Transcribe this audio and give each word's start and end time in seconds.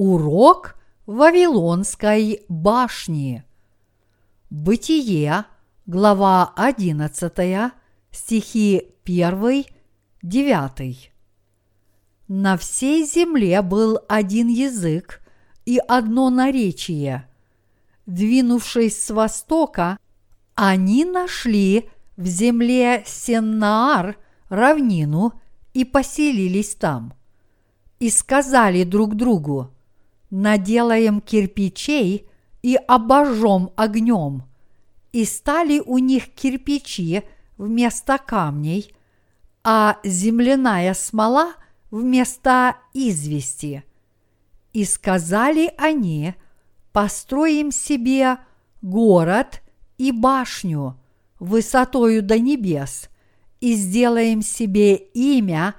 Урок 0.00 0.76
Вавилонской 1.06 2.44
башни. 2.48 3.42
Бытие, 4.48 5.44
глава 5.86 6.52
11, 6.54 7.72
стихи 8.12 8.94
1, 9.04 9.64
9. 10.22 11.12
На 12.28 12.56
всей 12.56 13.04
земле 13.06 13.60
был 13.60 13.98
один 14.08 14.46
язык 14.46 15.20
и 15.66 15.80
одно 15.88 16.30
наречие. 16.30 17.28
Двинувшись 18.06 19.02
с 19.02 19.10
востока, 19.10 19.98
они 20.54 21.04
нашли 21.06 21.90
в 22.16 22.24
земле 22.24 23.02
Сеннаар 23.04 24.16
равнину 24.48 25.32
и 25.74 25.84
поселились 25.84 26.76
там. 26.76 27.14
И 27.98 28.10
сказали 28.10 28.84
друг 28.84 29.16
другу– 29.16 29.72
наделаем 30.30 31.20
кирпичей 31.20 32.28
и 32.62 32.76
обожжем 32.76 33.70
огнем. 33.76 34.42
И 35.12 35.24
стали 35.24 35.80
у 35.80 35.98
них 35.98 36.28
кирпичи 36.34 37.22
вместо 37.56 38.18
камней, 38.18 38.94
а 39.64 39.98
земляная 40.04 40.94
смола 40.94 41.54
вместо 41.90 42.76
извести. 42.92 43.84
И 44.72 44.84
сказали 44.84 45.72
они, 45.78 46.34
построим 46.92 47.72
себе 47.72 48.38
город 48.82 49.62
и 49.96 50.12
башню 50.12 50.98
высотою 51.40 52.22
до 52.22 52.38
небес 52.38 53.08
и 53.60 53.74
сделаем 53.74 54.42
себе 54.42 54.96
имя, 54.96 55.74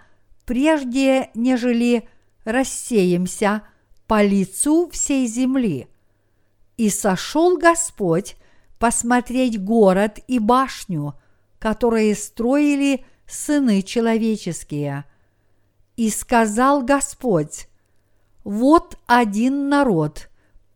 прежде 0.46 1.30
нежели 1.36 2.10
рассеемся– 2.46 3.64
по 4.10 4.24
лицу 4.24 4.90
всей 4.90 5.28
земли. 5.28 5.88
И 6.78 6.90
сошел 6.90 7.60
Господь 7.60 8.38
посмотреть 8.80 9.64
город 9.64 10.18
и 10.28 10.40
башню, 10.40 11.14
которые 11.60 12.16
строили 12.16 13.06
сыны 13.28 13.84
человеческие. 13.84 15.06
И 15.96 16.10
сказал 16.10 16.82
Господь, 16.82 17.68
вот 18.44 18.98
один 19.06 19.70
народ 19.70 20.30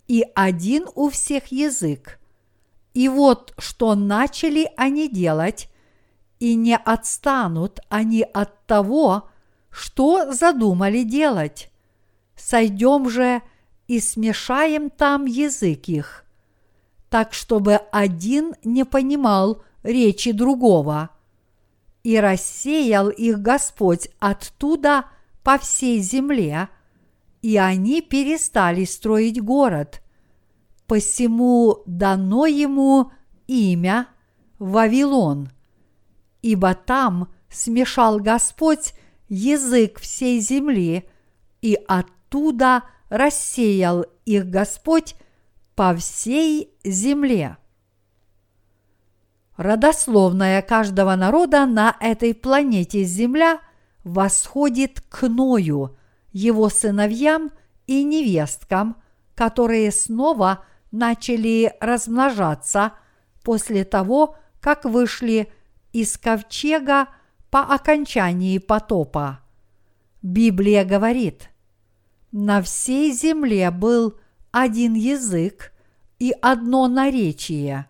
и 0.08 0.24
один 0.36 0.86
у 0.94 1.10
всех 1.10 1.48
язык. 1.48 2.20
И 2.94 3.10
вот 3.10 3.56
что 3.58 3.96
начали 3.96 4.70
они 4.78 5.10
делать, 5.10 5.70
и 6.40 6.54
не 6.54 6.78
отстанут 6.78 7.80
они 7.90 8.22
от 8.22 8.64
того, 8.68 9.28
что 9.72 10.32
задумали 10.34 11.02
делать 11.02 11.73
сойдем 12.36 13.10
же 13.10 13.42
и 13.88 14.00
смешаем 14.00 14.90
там 14.90 15.26
язык 15.26 15.88
их, 15.88 16.26
так 17.10 17.34
чтобы 17.34 17.76
один 17.92 18.56
не 18.64 18.86
понимал 18.86 19.64
речи 19.84 20.32
другого. 20.32 21.10
И 22.04 22.20
рассеял 22.20 23.10
их 23.10 23.40
Господь 23.40 24.10
оттуда 24.20 25.06
по 25.42 25.58
всей 25.58 26.00
земле, 26.00 26.70
и 27.42 27.58
они 27.58 28.02
перестали 28.02 28.84
строить 28.84 29.42
город. 29.42 30.02
Посему 30.86 31.78
дано 31.86 32.46
ему 32.46 33.12
имя 33.48 34.08
Вавилон, 34.60 35.50
ибо 36.42 36.74
там 36.74 37.30
смешал 37.50 38.20
Господь 38.20 38.94
язык 39.30 40.00
всей 40.00 40.40
земли, 40.40 41.06
и 41.62 41.78
от 41.88 42.08
оттуда 42.34 42.84
рассеял 43.10 44.06
их 44.26 44.50
Господь 44.50 45.16
по 45.76 45.96
всей 45.96 46.72
земле. 46.84 47.58
Родословная 49.56 50.64
каждого 50.64 51.16
народа 51.16 51.68
на 51.68 51.96
этой 52.00 52.34
планете 52.34 53.04
Земля 53.04 53.60
восходит 54.04 55.02
к 55.02 55.28
Ною, 55.28 55.96
его 56.32 56.70
сыновьям 56.70 57.52
и 57.86 58.04
невесткам, 58.04 58.98
которые 59.36 59.92
снова 59.92 60.66
начали 60.92 61.74
размножаться 61.80 62.94
после 63.44 63.84
того, 63.84 64.38
как 64.60 64.86
вышли 64.86 65.52
из 65.92 66.18
ковчега 66.18 67.10
по 67.52 67.62
окончании 67.62 68.58
потопа. 68.58 69.42
Библия 70.24 70.84
говорит– 70.84 71.50
на 72.34 72.64
всей 72.64 73.14
земле 73.14 73.70
был 73.70 74.16
один 74.52 74.96
язык 74.96 75.72
и 76.18 76.34
одно 76.42 76.88
наречие. 76.88 77.88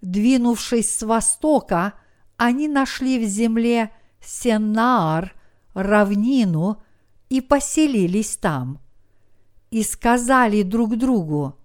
Двинувшись 0.00 0.92
с 0.92 1.02
востока, 1.02 1.92
они 2.38 2.68
нашли 2.68 3.24
в 3.24 3.28
земле 3.28 3.92
Сеннаар, 4.22 5.34
равнину, 5.74 6.82
и 7.28 7.42
поселились 7.42 8.36
там. 8.38 8.80
И 9.70 9.82
сказали 9.82 10.62
друг 10.62 10.96
другу, 10.96 11.56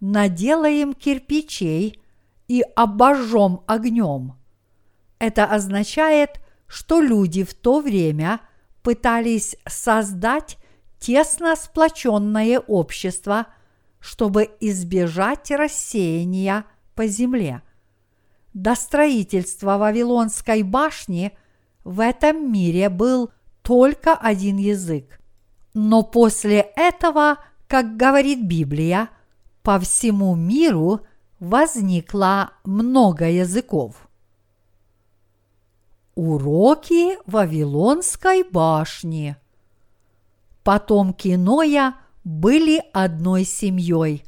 наделаем 0.00 0.94
кирпичей 0.94 2.00
и 2.46 2.62
обожжем 2.76 3.62
огнем. 3.66 4.36
Это 5.18 5.44
означает, 5.44 6.40
что 6.68 7.00
люди 7.00 7.42
в 7.42 7.52
то 7.52 7.80
время 7.80 8.40
пытались 8.82 9.56
создать 9.66 10.56
тесно 10.98 11.56
сплоченное 11.56 12.58
общество, 12.58 13.46
чтобы 14.00 14.50
избежать 14.60 15.50
рассеяния 15.50 16.64
по 16.94 17.06
земле. 17.06 17.62
До 18.54 18.74
строительства 18.74 19.76
Вавилонской 19.78 20.62
башни 20.62 21.36
в 21.84 22.00
этом 22.00 22.50
мире 22.50 22.88
был 22.88 23.30
только 23.62 24.14
один 24.14 24.56
язык. 24.56 25.20
Но 25.74 26.02
после 26.02 26.60
этого, 26.76 27.38
как 27.68 27.96
говорит 27.96 28.46
Библия, 28.46 29.10
по 29.62 29.78
всему 29.78 30.34
миру 30.34 31.00
возникло 31.38 32.52
много 32.64 33.28
языков. 33.28 34.08
Уроки 36.14 37.18
Вавилонской 37.26 38.42
башни– 38.42 39.36
Потомки 40.66 41.28
Ноя 41.28 41.94
были 42.24 42.82
одной 42.92 43.44
семьей, 43.44 44.24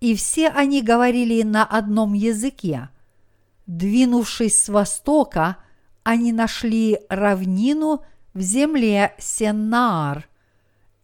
и 0.00 0.14
все 0.14 0.48
они 0.48 0.80
говорили 0.80 1.42
на 1.42 1.62
одном 1.62 2.14
языке. 2.14 2.88
Двинувшись 3.66 4.62
с 4.62 4.70
востока, 4.70 5.58
они 6.02 6.32
нашли 6.32 7.00
равнину 7.10 8.02
в 8.32 8.40
земле 8.40 9.12
Сеннаар, 9.18 10.26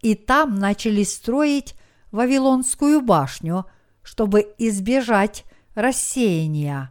и 0.00 0.14
там 0.14 0.54
начали 0.54 1.02
строить 1.02 1.74
Вавилонскую 2.10 3.02
башню, 3.02 3.66
чтобы 4.02 4.54
избежать 4.56 5.44
рассеяния. 5.74 6.91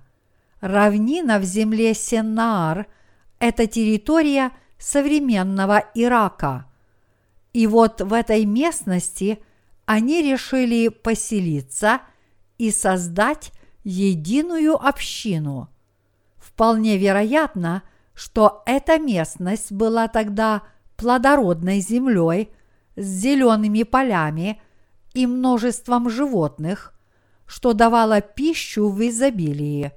Равнина 0.62 1.40
в 1.40 1.44
земле 1.44 1.96
Сеннаар– 1.96 2.86
это 3.40 3.66
территория 3.66 4.52
современного 4.78 5.86
Ирака– 5.96 6.68
и 7.54 7.68
вот 7.68 8.02
в 8.02 8.14
этой 8.14 8.46
местности 8.46 9.40
они 9.86 10.22
решили 10.22 10.90
поселиться 10.90 12.02
и 12.58 12.72
создать 12.72 13.52
единую 13.84 14.76
общину. 14.76 15.70
Вполне 16.38 16.98
вероятно, 16.98 17.84
что 18.14 18.62
эта 18.66 19.00
местность 19.00 19.72
была 19.72 20.08
тогда 20.08 20.64
плодородной 20.96 21.80
землей 21.80 22.52
с 22.96 23.06
зелеными 23.06 23.84
полями 23.84 24.62
и 25.14 25.26
множеством 25.26 26.10
животных, 26.10 26.94
что 27.48 27.74
давало 27.74 28.22
пищу 28.22 28.90
в 28.90 29.02
изобилии. 29.08 29.92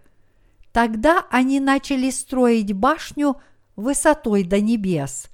Тогда 0.72 1.26
они 1.30 1.60
начали 1.60 2.08
строить 2.08 2.72
башню 2.72 3.36
высотой 3.76 4.44
до 4.44 4.60
небес. 4.60 5.26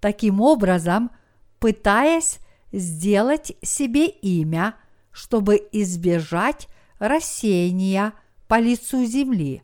Таким 0.00 0.42
образом– 0.42 1.10
пытаясь 1.64 2.40
сделать 2.72 3.56
себе 3.62 4.06
имя, 4.06 4.74
чтобы 5.12 5.66
избежать 5.72 6.68
рассеяния 6.98 8.12
по 8.48 8.60
лицу 8.60 9.06
земли. 9.06 9.62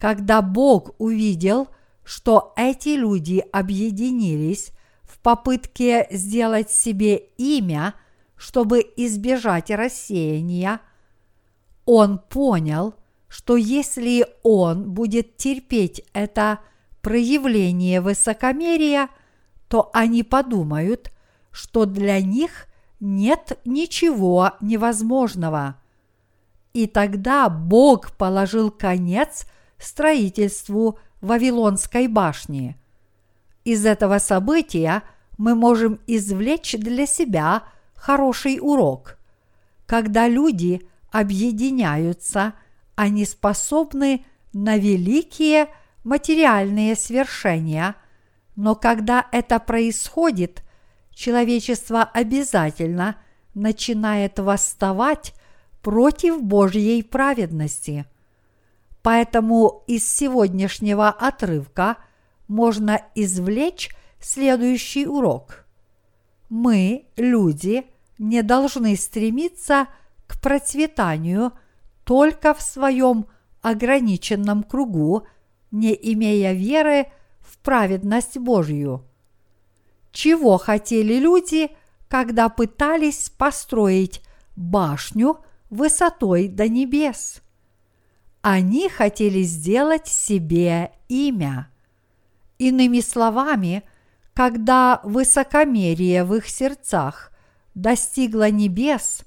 Когда 0.00 0.42
Бог 0.42 0.96
увидел, 0.98 1.68
что 2.04 2.52
эти 2.56 2.96
люди 2.96 3.38
объединились 3.52 4.72
в 5.04 5.20
попытке 5.20 6.08
сделать 6.10 6.72
себе 6.72 7.18
имя, 7.38 7.94
чтобы 8.34 8.80
избежать 8.96 9.70
рассеяния, 9.70 10.80
он 11.84 12.18
понял, 12.18 12.96
что 13.28 13.56
если 13.56 14.26
он 14.42 14.90
будет 14.90 15.36
терпеть 15.36 16.02
это 16.12 16.58
проявление 17.00 18.00
высокомерия– 18.00 19.08
то 19.68 19.90
они 19.92 20.22
подумают, 20.22 21.10
что 21.50 21.86
для 21.86 22.20
них 22.20 22.66
нет 23.00 23.58
ничего 23.64 24.52
невозможного. 24.60 25.76
И 26.72 26.86
тогда 26.86 27.48
Бог 27.48 28.12
положил 28.12 28.70
конец 28.70 29.46
строительству 29.78 30.98
Вавилонской 31.20 32.06
башни. 32.06 32.76
Из 33.64 33.84
этого 33.84 34.18
события 34.18 35.02
мы 35.38 35.54
можем 35.54 35.98
извлечь 36.06 36.74
для 36.78 37.06
себя 37.06 37.64
хороший 37.94 38.58
урок. 38.60 39.18
Когда 39.86 40.28
люди 40.28 40.86
объединяются, 41.10 42.54
они 42.94 43.24
способны 43.24 44.24
на 44.52 44.76
великие 44.78 45.68
материальные 46.04 46.94
свершения, 46.94 47.96
но 48.56 48.74
когда 48.74 49.26
это 49.32 49.60
происходит, 49.60 50.62
человечество 51.12 52.02
обязательно 52.02 53.16
начинает 53.54 54.38
восставать 54.38 55.34
против 55.82 56.42
Божьей 56.42 57.02
праведности. 57.02 58.06
Поэтому 59.02 59.84
из 59.86 60.08
сегодняшнего 60.08 61.08
отрывка 61.08 61.98
можно 62.48 63.02
извлечь 63.14 63.94
следующий 64.20 65.06
урок. 65.06 65.64
Мы, 66.48 67.06
люди, 67.16 67.86
не 68.18 68.42
должны 68.42 68.96
стремиться 68.96 69.86
к 70.26 70.40
процветанию 70.40 71.52
только 72.04 72.54
в 72.54 72.62
своем 72.62 73.26
ограниченном 73.62 74.62
кругу, 74.62 75.26
не 75.70 75.92
имея 75.92 76.52
веры 76.52 77.06
праведность 77.66 78.38
Божью. 78.38 79.04
Чего 80.12 80.56
хотели 80.56 81.14
люди, 81.14 81.68
когда 82.06 82.48
пытались 82.48 83.28
построить 83.28 84.22
башню 84.54 85.38
высотой 85.68 86.46
до 86.46 86.68
небес? 86.68 87.42
Они 88.40 88.88
хотели 88.88 89.42
сделать 89.42 90.06
себе 90.06 90.92
имя. 91.08 91.68
Иными 92.58 93.00
словами, 93.00 93.82
когда 94.32 95.00
высокомерие 95.02 96.22
в 96.22 96.36
их 96.36 96.48
сердцах 96.48 97.32
достигло 97.74 98.48
небес, 98.48 99.22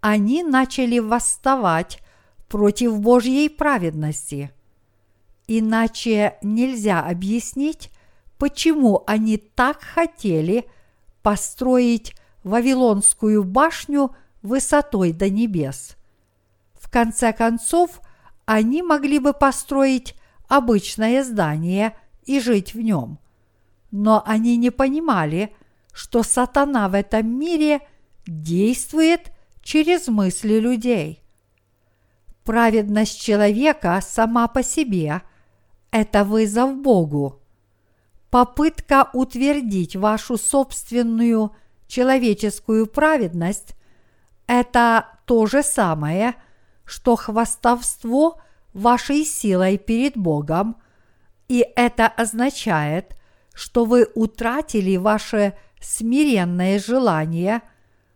они 0.00 0.42
начали 0.42 0.98
восставать 0.98 2.00
против 2.50 3.00
Божьей 3.00 3.48
праведности. 3.48 4.52
Иначе 5.54 6.38
нельзя 6.40 7.02
объяснить, 7.02 7.90
почему 8.38 9.04
они 9.06 9.36
так 9.36 9.82
хотели 9.82 10.64
построить 11.22 12.14
Вавилонскую 12.42 13.44
башню 13.44 14.16
высотой 14.40 15.12
до 15.12 15.28
небес. 15.28 15.98
В 16.72 16.90
конце 16.90 17.34
концов, 17.34 18.00
они 18.46 18.80
могли 18.82 19.18
бы 19.18 19.34
построить 19.34 20.14
обычное 20.48 21.22
здание 21.22 21.98
и 22.24 22.40
жить 22.40 22.72
в 22.72 22.80
нем. 22.80 23.18
Но 23.90 24.22
они 24.24 24.56
не 24.56 24.70
понимали, 24.70 25.54
что 25.92 26.22
сатана 26.22 26.88
в 26.88 26.94
этом 26.94 27.26
мире 27.26 27.86
действует 28.26 29.30
через 29.62 30.08
мысли 30.08 30.58
людей. 30.58 31.22
Праведность 32.42 33.20
человека 33.20 34.00
сама 34.02 34.48
по 34.48 34.62
себе– 34.62 35.20
это 35.92 36.24
вызов 36.24 36.76
Богу. 36.76 37.40
Попытка 38.30 39.10
утвердить 39.12 39.94
вашу 39.94 40.36
собственную 40.36 41.54
человеческую 41.86 42.86
праведность– 42.86 43.74
это 44.48 45.06
то 45.26 45.46
же 45.46 45.62
самое, 45.62 46.34
что 46.84 47.14
хвастовство 47.14 48.40
вашей 48.74 49.24
силой 49.24 49.78
перед 49.78 50.16
Богом, 50.16 50.76
и 51.46 51.64
это 51.76 52.08
означает, 52.08 53.16
что 53.54 53.84
вы 53.84 54.08
утратили 54.14 54.96
ваше 54.96 55.56
смиренное 55.80 56.80
желание 56.80 57.62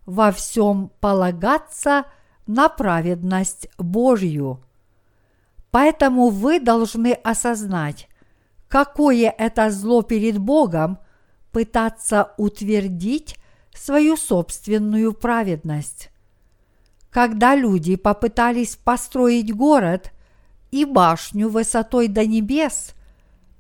во 0.05 0.33
всем 0.33 0.91
полагаться– 1.01 2.07
на 2.47 2.69
праведность 2.69 3.69
Божью. 3.77 4.63
Поэтому 5.77 6.31
вы 6.31 6.59
должны 6.59 7.13
осознать, 7.13 8.09
какое 8.67 9.29
это 9.29 9.71
зло 9.71 10.01
перед 10.01 10.39
Богом 10.39 10.99
пытаться 11.53 12.33
утвердить 12.39 13.37
свою 13.75 14.17
собственную 14.17 15.13
праведность. 15.13 16.09
Когда 17.11 17.55
люди 17.55 17.97
попытались 17.97 18.77
построить 18.77 19.55
город 19.55 20.13
и 20.71 20.87
башню 20.87 21.51
высотой 21.51 22.09
до 22.09 22.25
небес, 22.25 22.95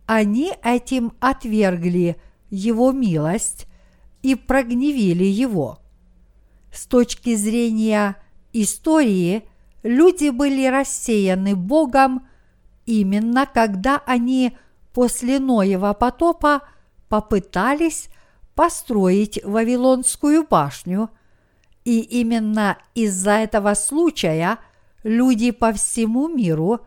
они 0.06 0.54
этим 0.64 1.12
отвергли 1.20 2.16
его 2.48 2.92
милость 2.92 3.66
и 4.22 4.34
прогневили 4.34 5.24
его. 5.24 5.80
С 6.72 6.86
точки 6.86 7.34
зрения 7.34 8.16
истории 8.54 9.46
люди 9.86 10.30
были 10.30 10.66
рассеяны 10.66 11.54
Богом 11.54 12.26
именно 12.84 13.46
когда 13.46 14.02
они 14.06 14.56
после 14.92 15.38
Ноева 15.38 15.92
потопа 15.92 16.62
попытались 17.08 18.08
построить 18.54 19.42
Вавилонскую 19.44 20.46
башню, 20.48 21.10
и 21.84 22.00
именно 22.00 22.78
из-за 22.94 23.32
этого 23.32 23.74
случая 23.74 24.58
люди 25.04 25.50
по 25.52 25.72
всему 25.72 26.28
миру 26.28 26.80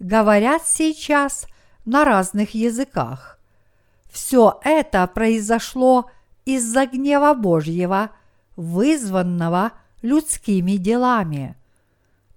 говорят 0.00 0.66
сейчас 0.66 1.46
на 1.84 2.04
разных 2.04 2.54
языках. 2.54 3.38
Все 4.10 4.58
это 4.64 5.06
произошло 5.06 6.10
из-за 6.44 6.86
гнева 6.86 7.34
Божьего, 7.34 8.10
вызванного 8.56 9.72
людскими 10.02 10.72
делами. 10.72 11.54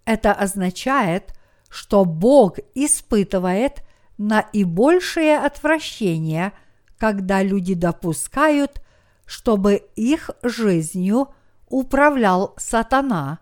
Это 0.05 0.33
означает, 0.33 1.33
что 1.69 2.05
Бог 2.05 2.57
испытывает 2.75 3.83
наибольшее 4.17 5.39
отвращение, 5.39 6.53
когда 6.97 7.41
люди 7.41 7.73
допускают, 7.73 8.81
чтобы 9.25 9.87
их 9.95 10.29
жизнью 10.43 11.29
управлял 11.67 12.53
сатана 12.57 13.39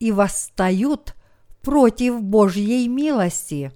и 0.00 0.10
восстают 0.10 1.14
против 1.60 2.20
Божьей 2.22 2.88
милости. 2.88 3.72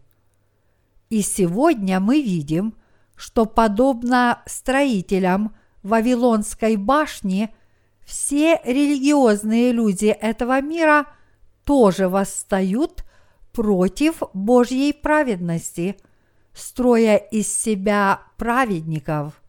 И 1.08 1.22
сегодня 1.22 2.00
мы 2.00 2.20
видим, 2.20 2.74
что 3.14 3.46
подобно 3.46 4.42
строителям 4.46 5.54
Вавилонской 5.82 6.76
башни– 6.76 7.54
все 8.06 8.60
религиозные 8.64 9.72
люди 9.72 10.06
этого 10.06 10.62
мира 10.62 11.06
тоже 11.66 12.08
восстают 12.08 13.04
против 13.52 14.22
Божьей 14.32 14.94
праведности, 14.94 15.98
строя 16.54 17.16
из 17.16 17.54
себя 17.54 18.22
праведников. 18.38 19.42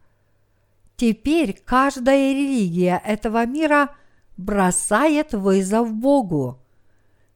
Теперь 0.96 1.58
каждая 1.64 2.32
религия 2.32 3.00
этого 3.02 3.46
мира 3.46 3.94
бросает 4.36 5.32
вызов 5.32 5.94
Богу. 5.94 6.58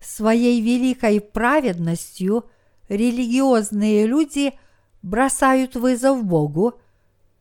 Своей 0.01 0.61
великой 0.61 1.21
праведностью 1.21 2.45
религиозные 2.91 4.07
люди 4.07 4.59
бросают 5.01 5.77
вызов 5.77 6.25
Богу 6.25 6.75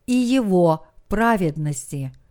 и 0.06 0.14
Его 0.14 0.86
праведности– 1.08 2.14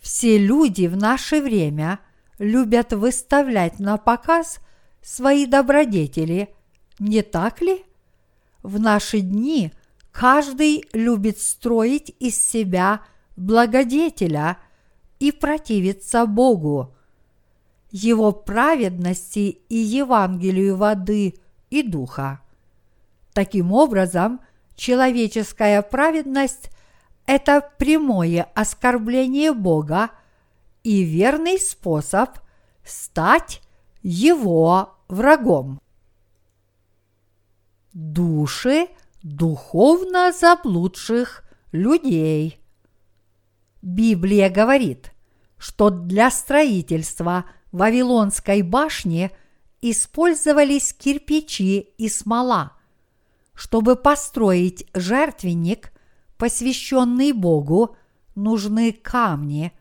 все 0.00 0.38
люди 0.38 0.86
в 0.86 0.96
наше 0.96 1.40
время 1.40 2.00
любят 2.38 2.92
выставлять 2.92 3.78
на 3.78 3.96
показ 3.96 4.60
свои 5.02 5.46
добродетели, 5.46 6.54
не 6.98 7.22
так 7.22 7.60
ли? 7.60 7.84
В 8.62 8.80
наши 8.80 9.20
дни 9.20 9.72
каждый 10.12 10.84
любит 10.92 11.38
строить 11.38 12.14
из 12.18 12.40
себя 12.40 13.02
благодетеля 13.36 14.58
и 15.20 15.32
противиться 15.32 16.26
Богу. 16.26 16.94
Его 17.90 18.32
праведности 18.32 19.60
и 19.68 19.76
Евангелию 19.76 20.76
воды 20.76 21.34
и 21.70 21.82
духа. 21.82 22.40
Таким 23.32 23.72
образом, 23.72 24.40
человеческая 24.76 25.80
праведность 25.82 26.70
это 27.28 27.60
прямое 27.78 28.48
оскорбление 28.54 29.52
Бога 29.52 30.10
и 30.88 31.02
верный 31.02 31.58
способ 31.60 32.30
стать 32.82 33.60
его 34.02 34.96
врагом. 35.08 35.82
Души 37.92 38.88
духовно 39.22 40.32
заблудших 40.32 41.44
людей. 41.72 42.58
Библия 43.82 44.48
говорит, 44.48 45.12
что 45.58 45.90
для 45.90 46.30
строительства 46.30 47.44
Вавилонской 47.70 48.62
башни 48.62 49.30
использовались 49.82 50.94
кирпичи 50.94 51.80
и 51.98 52.08
смола. 52.08 52.72
Чтобы 53.52 53.94
построить 53.94 54.86
жертвенник, 54.94 55.92
посвященный 56.38 57.32
Богу, 57.32 57.94
нужны 58.34 58.92
камни, 58.92 59.74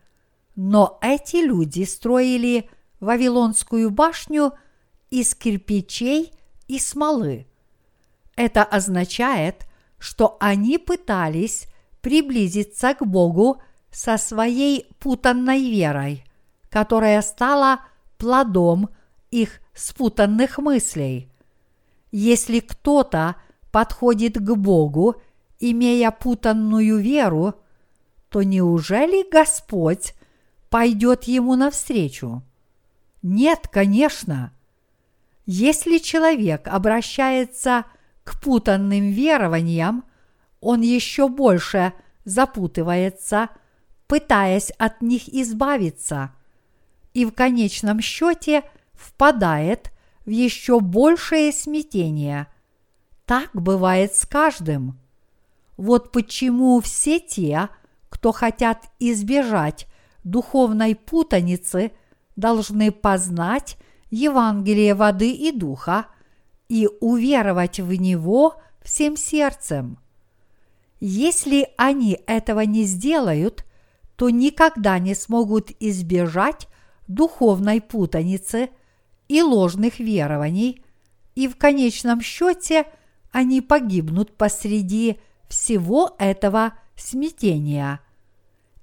но 0.58 0.98
эти 1.02 1.38
люди 1.38 1.84
строили 1.84 2.68
Вавилонскую 3.00 3.92
башню 3.92 4.54
из 5.12 5.36
кирпичей 5.36 6.34
и 6.68 6.80
смолы. 6.80 7.46
Это 8.36 8.64
означает, 8.64 9.68
что 10.00 10.36
они 10.40 10.80
пытались 10.80 11.68
приблизиться 12.02 12.96
к 12.96 13.06
Богу 13.06 13.62
со 13.92 14.18
своей 14.18 14.88
путанной 15.00 15.62
верой, 15.70 16.26
которая 16.70 17.22
стала 17.22 17.82
плодом 18.18 18.90
их 19.30 19.60
спутанных 19.76 20.58
мыслей. 20.58 21.30
Если 22.12 22.62
кто-то 22.62 23.36
подходит 23.72 24.40
к 24.40 24.56
Богу, 24.56 25.22
имея 25.60 26.10
путанную 26.10 26.98
веру, 26.98 27.54
то 28.30 28.42
неужели 28.42 29.24
Господь 29.30 30.16
пойдет 30.70 31.26
ему 31.26 31.56
навстречу? 31.56 32.44
Нет, 33.22 33.68
конечно. 33.72 34.54
Если 35.46 35.98
человек 35.98 36.68
обращается 36.68 37.86
к 38.24 38.42
путанным 38.42 39.12
верованиям, 39.12 40.04
он 40.60 40.82
еще 40.82 41.30
больше 41.30 41.94
запутывается, 42.26 43.50
пытаясь 44.08 44.72
от 44.72 45.02
них 45.02 45.30
избавиться, 45.30 46.34
и 47.14 47.26
в 47.26 47.32
конечном 47.32 48.02
счете 48.02 48.64
впадает 48.94 49.92
в 50.26 50.30
еще 50.30 50.80
большее 50.80 51.54
смятение. 51.54 52.48
Так 53.26 53.50
бывает 53.54 54.14
с 54.16 54.26
каждым. 54.26 55.00
Вот 55.78 56.12
почему 56.12 56.80
все 56.82 57.20
те, 57.20 57.70
кто 58.10 58.32
хотят 58.32 58.84
избежать 59.00 59.88
духовной 60.30 60.96
путаницы, 60.96 61.92
должны 62.36 62.92
познать 62.92 63.78
Евангелие 64.10 64.94
воды 64.94 65.32
и 65.32 65.52
духа 65.52 66.08
и 66.70 66.88
уверовать 67.00 67.80
в 67.80 67.94
него 67.94 68.56
всем 68.84 69.18
сердцем. 69.18 69.98
Если 71.00 71.68
они 71.78 72.20
этого 72.28 72.62
не 72.62 72.84
сделают, 72.84 73.66
то 74.16 74.30
никогда 74.30 75.00
не 75.00 75.14
смогут 75.14 75.72
избежать 75.80 76.68
духовной 77.08 77.82
путаницы 77.82 78.70
и 79.28 79.42
ложных 79.42 80.00
верований, 80.00 80.84
и 81.36 81.48
в 81.48 81.56
конечном 81.56 82.22
счете 82.22 82.86
они 83.32 83.62
погибнут 83.62 84.36
посреди 84.36 85.20
всего 85.48 86.16
этого 86.18 86.74
смятения. 86.96 88.02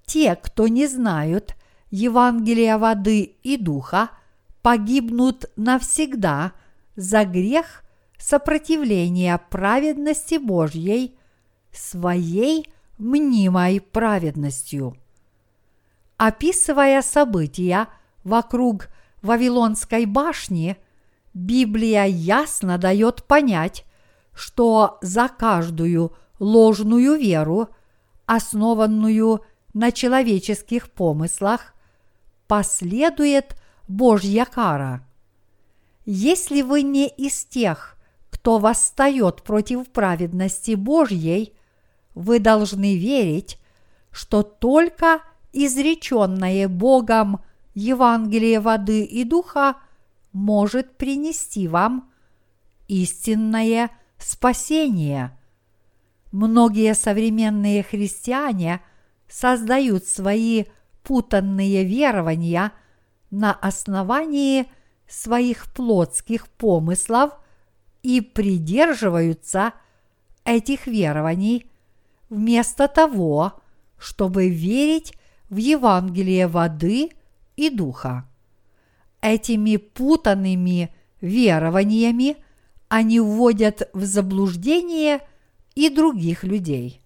Те, 0.07 0.37
кто 0.37 0.69
не 0.69 0.87
знают 0.87 1.57
Евангелия 1.91 2.79
воды 2.79 3.37
и 3.43 3.57
духа, 3.57 4.11
погибнут 4.63 5.51
навсегда 5.57 6.53
за 6.97 7.25
грех 7.25 7.85
сопротивления 8.19 9.39
праведности 9.51 10.37
Божьей 10.37 11.17
своей 11.73 12.69
мнимой 12.99 13.81
праведностью. 13.81 14.97
Описывая 16.17 17.03
события 17.03 17.89
вокруг 18.23 18.89
Вавилонской 19.23 20.07
башни, 20.07 20.77
Библия 21.35 22.05
ясно 22.05 22.79
дает 22.79 23.25
понять, 23.25 23.85
что 24.33 24.99
за 25.03 25.29
каждую 25.29 26.13
ложную 26.39 27.17
веру, 27.17 27.69
основанную 28.27 29.43
на 29.75 29.93
человеческих 29.93 30.91
помыслах, 30.91 31.75
последует 32.47 33.57
Божья 33.89 34.45
кара. 34.45 35.07
Если 36.07 36.63
вы 36.63 36.83
не 36.83 37.09
из 37.09 37.45
тех, 37.45 37.97
кто 38.31 38.59
восстает 38.59 39.43
против 39.43 39.89
праведности 39.89 40.75
Божьей, 40.75 41.55
вы 42.15 42.39
должны 42.39 42.97
верить, 42.97 43.59
что 44.11 44.43
только 44.43 45.21
изреченное 45.53 46.69
Богом 46.69 47.41
Евангелие 47.75 48.61
воды 48.61 49.05
и 49.05 49.25
духа 49.25 49.77
может 50.33 50.97
принести 50.97 51.67
вам 51.69 52.13
истинное 52.87 53.91
спасение. 54.19 55.37
Многие 56.33 56.95
современные 56.95 57.83
христиане 57.83 58.81
создают 59.35 60.05
свои 60.05 60.67
путанные 61.03 61.85
верования 61.85 62.71
на 63.31 63.53
основании 63.53 64.67
своих 65.09 65.73
плотских 65.75 66.49
помыслов 66.49 67.33
и 68.05 68.21
придерживаются 68.21 69.73
этих 70.45 70.87
верований 70.87 71.69
вместо 72.31 72.87
того, 72.87 73.61
чтобы 73.99 74.51
верить 74.51 75.15
в 75.51 75.57
Евангелие 75.57 76.47
воды 76.47 77.11
и 77.57 77.71
духа. 77.71 78.29
Этими 79.21 79.79
путанными 79.79 80.95
верованиями 81.21 82.37
они 82.89 83.19
вводят 83.19 83.89
в 83.95 84.05
заблуждение 84.05 85.27
и 85.75 85.89
других 85.89 86.45
людей. 86.45 87.04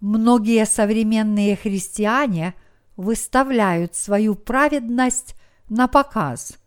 Многие 0.00 0.64
современные 0.64 1.56
христиане 1.56 2.54
выставляют 2.96 3.94
свою 3.94 4.34
праведность 4.34 5.34
на 5.68 5.88
показ. 5.88 6.58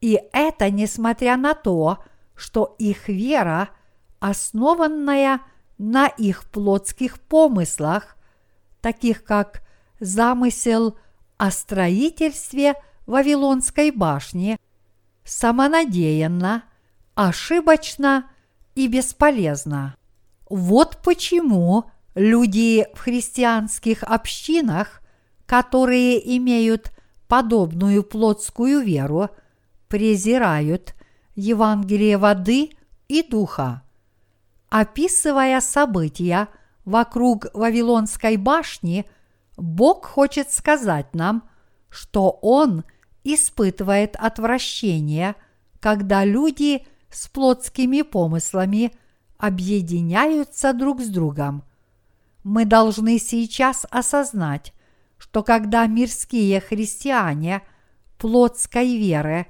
И 0.00 0.20
это 0.32 0.70
несмотря 0.70 1.36
на 1.36 1.54
то, 1.54 1.98
что 2.34 2.74
их 2.78 3.08
вера, 3.08 3.70
основанная 4.20 5.40
на 5.78 6.06
их 6.06 6.44
плотских 6.50 7.20
помыслах, 7.20 8.16
таких 8.80 9.24
как 9.24 9.62
замысел 10.00 10.98
о 11.36 11.50
строительстве 11.50 12.74
Вавилонской 13.06 13.90
башни, 13.90 14.58
самонадеянно, 15.24 16.64
ошибочно 17.14 18.30
и 18.74 18.88
бесполезно. 18.88 19.96
Вот 20.48 20.98
почему 21.02 21.90
люди 22.16 22.86
в 22.94 22.98
христианских 22.98 24.02
общинах, 24.02 25.02
которые 25.44 26.36
имеют 26.38 26.90
подобную 27.28 28.02
плотскую 28.02 28.80
веру, 28.80 29.28
презирают 29.88 30.94
Евангелие 31.36 32.16
воды 32.16 32.70
и 33.06 33.22
духа. 33.22 33.82
Описывая 34.70 35.60
события 35.60 36.48
вокруг 36.84 37.46
Вавилонской 37.52 38.36
башни, 38.36 39.04
Бог 39.56 40.06
хочет 40.06 40.50
сказать 40.50 41.14
нам, 41.14 41.48
что 41.90 42.30
Он 42.42 42.84
испытывает 43.24 44.16
отвращение, 44.16 45.34
когда 45.80 46.24
люди 46.24 46.86
с 47.10 47.28
плотскими 47.28 48.02
помыслами 48.02 48.92
объединяются 49.38 50.72
друг 50.72 51.02
с 51.02 51.08
другом. 51.08 51.62
Мы 52.46 52.64
должны 52.64 53.18
сейчас 53.18 53.86
осознать, 53.90 54.72
что 55.18 55.42
когда 55.42 55.84
мирские 55.88 56.60
христиане 56.60 57.62
плотской 58.18 58.96
веры 58.96 59.48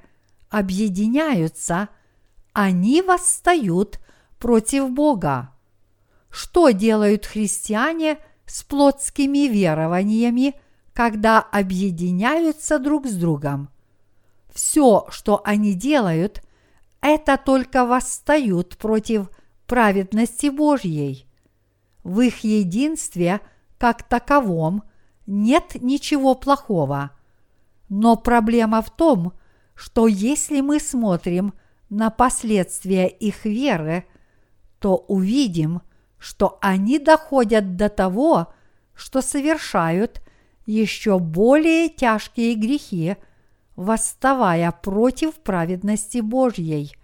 объединяются, 0.49 1.91
они 2.55 3.03
восстают 3.03 4.01
против 4.39 4.91
Бога. 4.93 5.53
Что 6.31 6.71
делают 6.71 7.27
христиане 7.27 8.17
с 8.47 8.63
плотскими 8.63 9.47
верованиями, 9.47 10.55
когда 10.95 11.41
объединяются 11.41 12.79
друг 12.79 13.07
с 13.09 13.15
другом? 13.15 13.69
Все, 14.49 15.07
что 15.11 15.43
они 15.45 15.75
делают, 15.75 16.43
это 17.03 17.37
только 17.37 17.85
восстают 17.85 18.79
против 18.79 19.29
праведности 19.67 20.47
Божьей. 20.47 21.26
В 22.07 22.21
их 22.21 22.45
единстве, 22.45 23.41
как 23.79 24.05
таковом, 24.05 24.85
нет 25.27 25.75
ничего 25.75 26.37
плохого. 26.37 27.11
Но 27.89 28.15
проблема 28.15 28.81
в 28.81 28.91
том, 28.91 29.33
что 29.75 30.07
если 30.07 30.61
мы 30.61 30.79
смотрим 30.79 31.53
на 31.91 32.11
последствия 32.11 33.09
их 33.09 33.45
веры, 33.45 34.05
то 34.79 34.95
увидим, 34.95 35.83
что 36.17 36.59
они 36.61 37.01
доходят 37.01 37.75
до 37.75 37.89
того, 37.89 38.55
что 38.95 39.21
совершают 39.21 40.23
еще 40.65 41.19
более 41.19 41.89
тяжкие 41.89 42.55
грехи, 42.55 43.17
восставая 43.75 44.71
против 44.71 45.35
праведности 45.35 46.19
Божьей 46.19 46.97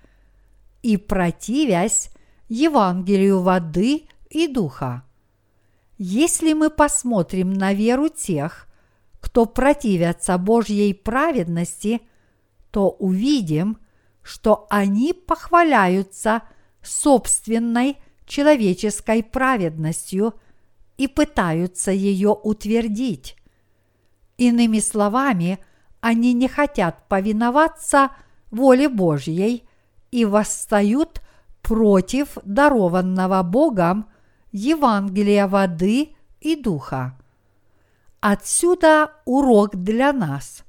и 0.82 0.96
противясь 0.96 2.10
Евангелию 2.48 3.40
воды 3.40 4.04
и 4.32 4.48
духа. 4.48 5.04
Если 5.98 6.52
мы 6.54 6.70
посмотрим 6.70 7.52
на 7.52 7.74
веру 7.74 8.08
тех, 8.08 8.66
кто 9.20 9.46
противятся 9.46 10.38
Божьей 10.38 10.94
праведности, 10.94 12.00
то 12.70 12.88
увидим, 12.88 13.78
что 14.22 14.66
они 14.70 15.12
похваляются 15.12 16.42
собственной 16.82 17.98
человеческой 18.26 19.22
праведностью 19.22 20.34
и 20.96 21.06
пытаются 21.06 21.92
ее 21.92 22.30
утвердить. 22.30 23.36
Иными 24.38 24.80
словами, 24.80 25.58
они 26.00 26.32
не 26.32 26.48
хотят 26.48 27.06
повиноваться 27.08 28.10
воле 28.50 28.88
Божьей 28.88 29.68
и 30.10 30.24
восстают 30.24 31.20
против 31.60 32.38
дарованного 32.44 33.42
Богом 33.42 34.06
Евангелия 34.52 35.48
воды 35.48 36.14
и 36.40 36.56
духа. 36.56 37.18
Отсюда 38.20 39.12
урок 39.24 39.76
для 39.76 40.12
нас. 40.12 40.62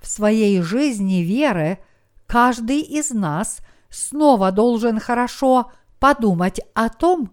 В 0.00 0.06
своей 0.06 0.60
жизни 0.60 1.22
веры 1.22 1.78
каждый 2.26 2.80
из 2.80 3.10
нас 3.10 3.58
снова 3.88 4.52
должен 4.52 5.00
хорошо 5.00 5.72
подумать 5.98 6.60
о 6.74 6.88
том, 6.88 7.32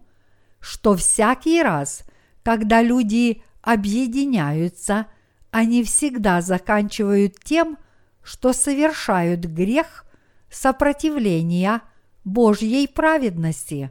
что 0.60 0.96
всякий 0.96 1.62
раз, 1.62 2.04
когда 2.42 2.82
люди 2.82 3.42
объединяются, 3.62 5.06
они 5.50 5.82
всегда 5.84 6.40
заканчивают 6.40 7.38
тем, 7.42 7.76
что 8.22 8.52
совершают 8.52 9.40
грех 9.40 10.04
сопротивления 10.50 11.82
Божьей 12.24 12.86
праведности. 12.86 13.90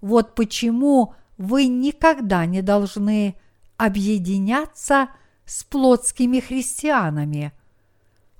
Вот 0.00 0.34
почему 0.34 1.14
вы 1.38 1.66
никогда 1.66 2.46
не 2.46 2.62
должны 2.62 3.36
объединяться 3.76 5.08
с 5.44 5.64
плотскими 5.64 6.40
христианами. 6.40 7.52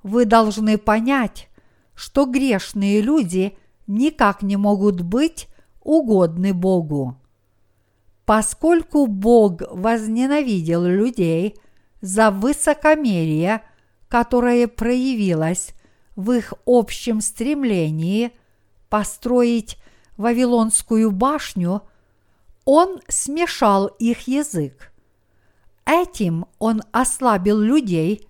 Вы 0.03 0.25
должны 0.25 0.77
понять, 0.77 1.49
что 1.95 2.25
грешные 2.25 3.01
люди 3.01 3.57
никак 3.87 4.41
не 4.41 4.57
могут 4.57 5.01
быть 5.01 5.47
угодны 5.81 6.53
Богу. 6.53 7.17
Поскольку 8.25 9.07
Бог 9.07 9.61
возненавидел 9.71 10.83
людей 10.83 11.55
за 12.01 12.29
высокомерие, 12.29 13.61
которое 14.09 14.67
проявилось 14.67 15.73
в 16.15 16.31
их 16.31 16.53
общем 16.65 17.21
стремлении 17.21 18.31
построить 18.89 19.77
Вавилонскую 20.17 21.11
башню, 21.11 21.83
Он 22.65 22.99
смешал 23.07 23.87
их 23.87 24.27
язык. 24.27 24.91
Этим 25.87 26.47
он 26.59 26.83
ослабил 26.91 27.61
людей 27.61 28.27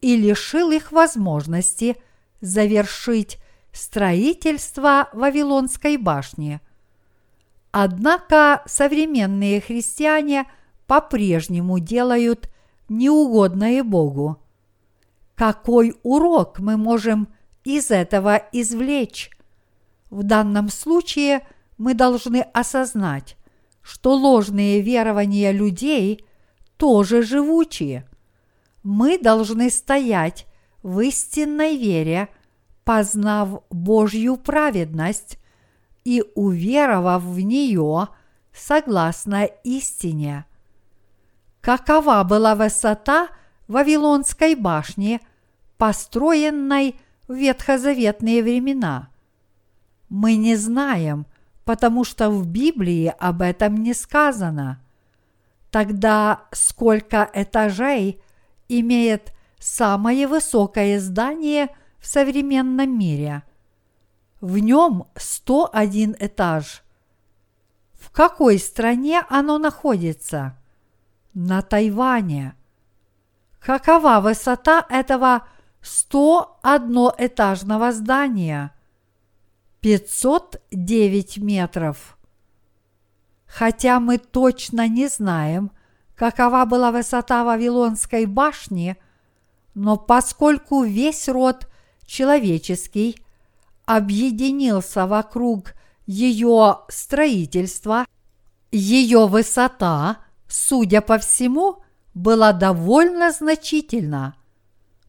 и 0.00 0.16
лишил 0.16 0.70
их 0.70 0.92
возможности 0.92 1.96
завершить 2.40 3.38
строительство 3.72 5.08
Вавилонской 5.12 5.96
башни. 5.96 6.60
Однако 7.72 8.62
современные 8.66 9.60
христиане 9.60 10.46
по-прежнему 10.86 11.80
делают 11.80 12.48
неугодное 12.88 13.82
Богу. 13.82 14.40
Какой 15.34 15.96
урок 16.04 16.60
мы 16.60 16.76
можем 16.76 17.28
из 17.64 17.90
этого 17.90 18.36
извлечь? 18.52 19.35
В 20.10 20.22
данном 20.22 20.68
случае 20.68 21.46
мы 21.78 21.94
должны 21.94 22.42
осознать, 22.52 23.36
что 23.82 24.14
ложные 24.14 24.80
верования 24.80 25.52
людей 25.52 26.24
тоже 26.76 27.22
живучие. 27.22 28.08
Мы 28.82 29.18
должны 29.18 29.70
стоять 29.70 30.46
в 30.82 31.00
истинной 31.00 31.76
вере, 31.76 32.28
познав 32.84 33.62
Божью 33.70 34.36
праведность 34.36 35.38
и 36.04 36.22
уверовав 36.34 37.22
в 37.22 37.40
нее 37.40 38.08
согласно 38.54 39.44
истине. 39.64 40.44
Какова 41.60 42.22
была 42.22 42.54
высота 42.54 43.28
Вавилонской 43.66 44.54
башни, 44.54 45.20
построенной 45.78 46.94
в 47.26 47.34
ветхозаветные 47.34 48.42
времена? 48.44 49.10
Мы 50.08 50.36
не 50.36 50.56
знаем, 50.56 51.26
потому 51.64 52.04
что 52.04 52.30
в 52.30 52.46
Библии 52.46 53.12
об 53.18 53.42
этом 53.42 53.76
не 53.76 53.94
сказано– 53.94 54.80
Тогда 55.76 56.48
сколько 56.52 57.28
этажей 57.34 58.22
имеет 58.66 59.34
самое 59.58 60.26
высокое 60.26 60.98
здание 60.98 61.68
в 61.98 62.06
современном 62.06 62.98
мире? 62.98 63.42
В 64.40 64.56
нем 64.56 65.06
101 65.16 66.16
этаж. 66.18 66.82
В 67.92 68.10
какой 68.10 68.58
стране 68.58 69.22
оно 69.28 69.58
находится? 69.58 70.56
На 71.34 71.60
Тайване. 71.60 72.54
Какова 73.60 74.20
высота 74.20 74.86
этого 74.88 75.46
101-этажного 75.82 77.92
здания? 77.92 78.72
509 79.86 81.38
метров. 81.38 82.18
Хотя 83.46 84.00
мы 84.00 84.18
точно 84.18 84.88
не 84.88 85.06
знаем, 85.06 85.70
какова 86.16 86.64
была 86.64 86.90
высота 86.90 87.44
Вавилонской 87.44 88.26
башни, 88.26 88.96
но 89.74 89.96
поскольку 89.96 90.82
весь 90.82 91.28
род 91.28 91.68
человеческий 92.04 93.22
объединился 93.84 95.06
вокруг 95.06 95.74
ее 96.04 96.78
строительства, 96.88 98.06
ее 98.72 99.28
высота, 99.28 100.16
судя 100.48 101.00
по 101.00 101.18
всему, 101.18 101.84
была 102.12 102.52
довольно 102.52 103.30
значительна. 103.30 104.34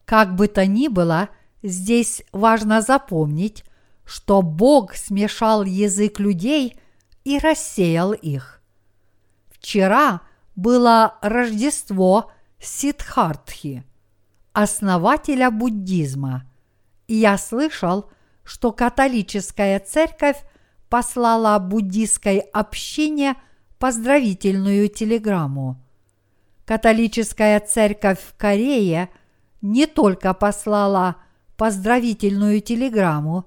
Как 0.04 0.36
бы 0.36 0.46
то 0.46 0.66
ни 0.66 0.86
было, 0.86 1.30
здесь 1.64 2.22
важно 2.30 2.80
запомнить, 2.80 3.64
что 4.08 4.42
Бог 4.42 4.96
смешал 4.96 5.62
язык 5.62 6.18
людей– 6.18 6.76
и 7.28 7.38
рассеял 7.38 8.14
их. 8.14 8.62
Вчера 9.50 10.22
было 10.56 11.18
Рождество 11.20 12.32
Сидхартхи, 12.58 13.84
основателя 14.54 15.50
буддизма, 15.50 16.44
и 17.06 17.16
я 17.16 17.36
слышал, 17.36 18.10
что 18.44 18.72
католическая 18.72 19.78
церковь 19.78 20.38
послала 20.88 21.58
буддийской 21.58 22.38
общине 22.38 23.36
поздравительную 23.78 24.88
телеграмму. 24.88 25.76
Католическая 26.64 27.60
церковь 27.60 28.20
в 28.20 28.38
Корее 28.38 29.10
не 29.60 29.86
только 29.86 30.32
послала 30.32 31.16
поздравительную 31.58 32.62
телеграмму, 32.62 33.44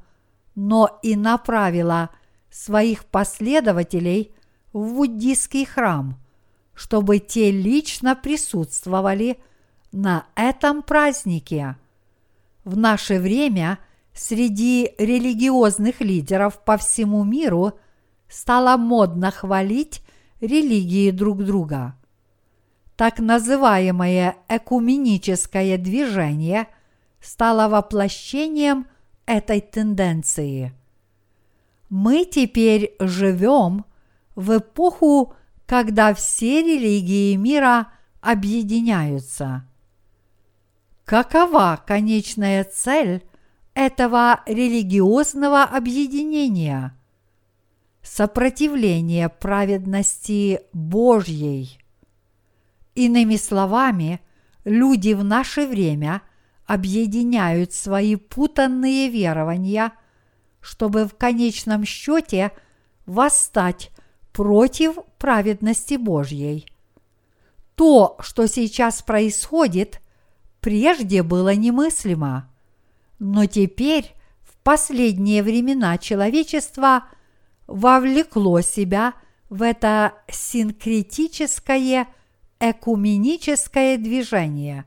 но 0.56 1.00
и 1.02 1.16
направила– 1.16 2.10
своих 2.52 3.06
последователей 3.06 4.34
в 4.74 4.94
буддийский 4.94 5.66
храм, 5.66 6.20
чтобы 6.74 7.20
те 7.20 7.50
лично 7.50 8.16
присутствовали 8.16 9.40
на 9.92 10.26
этом 10.36 10.84
празднике. 10.84 11.78
В 12.64 12.78
наше 12.78 13.20
время 13.20 13.80
среди 14.14 14.94
религиозных 14.98 16.02
лидеров 16.02 16.64
по 16.64 16.78
всему 16.78 17.24
миру 17.24 17.74
стало 18.28 18.78
модно 18.78 19.32
хвалить 19.32 20.04
религии 20.42 21.12
друг 21.12 21.44
друга. 21.44 21.96
Так 22.98 23.20
называемое 23.20 24.36
экуменическое 24.48 25.78
движение 25.78 26.68
стало 27.20 27.68
воплощением 27.68 28.86
этой 29.38 29.62
тенденции– 29.62 30.74
мы 31.92 32.24
теперь 32.24 32.96
живем 33.02 33.84
в 34.36 34.58
эпоху, 34.60 35.34
когда 35.66 36.14
все 36.14 36.64
религии 36.64 37.36
мира 37.36 37.92
объединяются. 38.22 39.68
Какова 41.04 41.84
конечная 41.86 42.64
цель 42.64 43.26
этого 43.74 44.40
религиозного 44.46 45.64
объединения? 45.64 46.98
Сопротивление 48.02 49.28
праведности 49.28 50.62
Божьей. 50.72 51.78
Иными 52.96 53.36
словами, 53.36 54.22
люди 54.64 55.12
в 55.12 55.26
наше 55.26 55.68
время 55.68 56.22
объединяют 56.72 57.74
свои 57.74 58.16
путанные 58.16 59.10
верования, 59.10 59.92
чтобы 60.62 61.04
в 61.04 61.16
конечном 61.18 61.84
счете 61.84 62.54
восстать 63.06 63.92
против 64.32 64.96
праведности 65.18 65.96
Божьей. 65.96 66.66
То, 67.76 68.16
что 68.22 68.48
сейчас 68.48 69.02
происходит, 69.02 70.00
прежде 70.62 71.24
было 71.24 71.54
немыслимо, 71.56 72.50
но 73.20 73.48
теперь 73.48 74.16
в 74.42 74.56
последние 74.64 75.44
времена 75.44 75.98
человечество 75.98 77.04
вовлекло 77.68 78.62
себя 78.62 79.14
в 79.50 79.62
это 79.62 80.14
синкретическое 80.30 82.08
экуменическое 82.62 83.98
движение. 83.98 84.86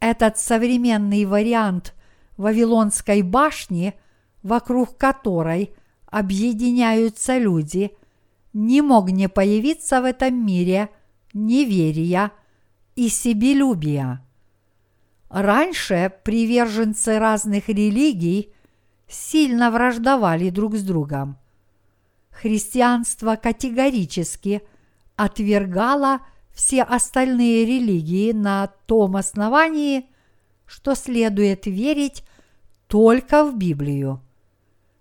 Этот 0.00 0.38
современный 0.38 1.26
вариант 1.26 1.94
Вавилонской 2.38 3.20
башни, 3.20 3.94
вокруг 4.42 4.96
которой 4.96 5.74
объединяются 6.06 7.36
люди, 7.36 7.92
не 8.54 8.80
мог 8.80 9.10
не 9.10 9.28
появиться 9.28 10.00
в 10.00 10.04
этом 10.04 10.34
мире 10.44 10.88
неверия 11.34 12.32
и 12.96 13.08
себелюбия. 13.08 14.24
Раньше 15.28 16.12
приверженцы 16.24 17.18
разных 17.18 17.68
религий 17.68 18.52
сильно 19.06 19.70
враждовали 19.70 20.48
друг 20.48 20.76
с 20.76 20.82
другом. 20.82 21.36
Христианство 22.30 23.36
категорически 23.36 24.62
отвергало 25.16 26.20
все 26.52 26.82
остальные 26.82 27.64
религии 27.64 28.32
на 28.32 28.68
том 28.86 29.16
основании, 29.16 30.06
что 30.66 30.94
следует 30.94 31.66
верить 31.66 32.24
только 32.86 33.44
в 33.44 33.56
Библию. 33.56 34.20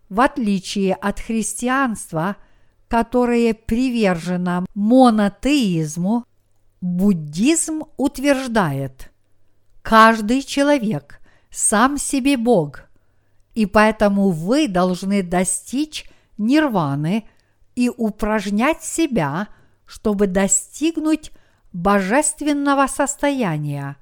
В 0.10 0.22
отличие 0.22 0.96
от 0.96 1.20
христианства, 1.20 2.38
которое 2.88 3.54
привержено 3.54 4.66
монотеизму, 4.74 6.26
буддизм 6.82 7.84
утверждает, 7.98 9.12
каждый 9.82 10.42
человек 10.42 11.20
сам 11.52 11.98
себе 11.98 12.38
Бог, 12.38 12.84
и 13.54 13.66
поэтому 13.66 14.30
вы 14.30 14.68
должны 14.68 15.22
достичь 15.22 16.10
нирваны 16.38 17.28
и 17.76 17.90
упражнять 17.90 18.84
себя, 18.84 19.50
чтобы 19.86 20.28
достигнуть 20.28 21.32
божественного 21.74 22.88
состояния. 22.88 23.98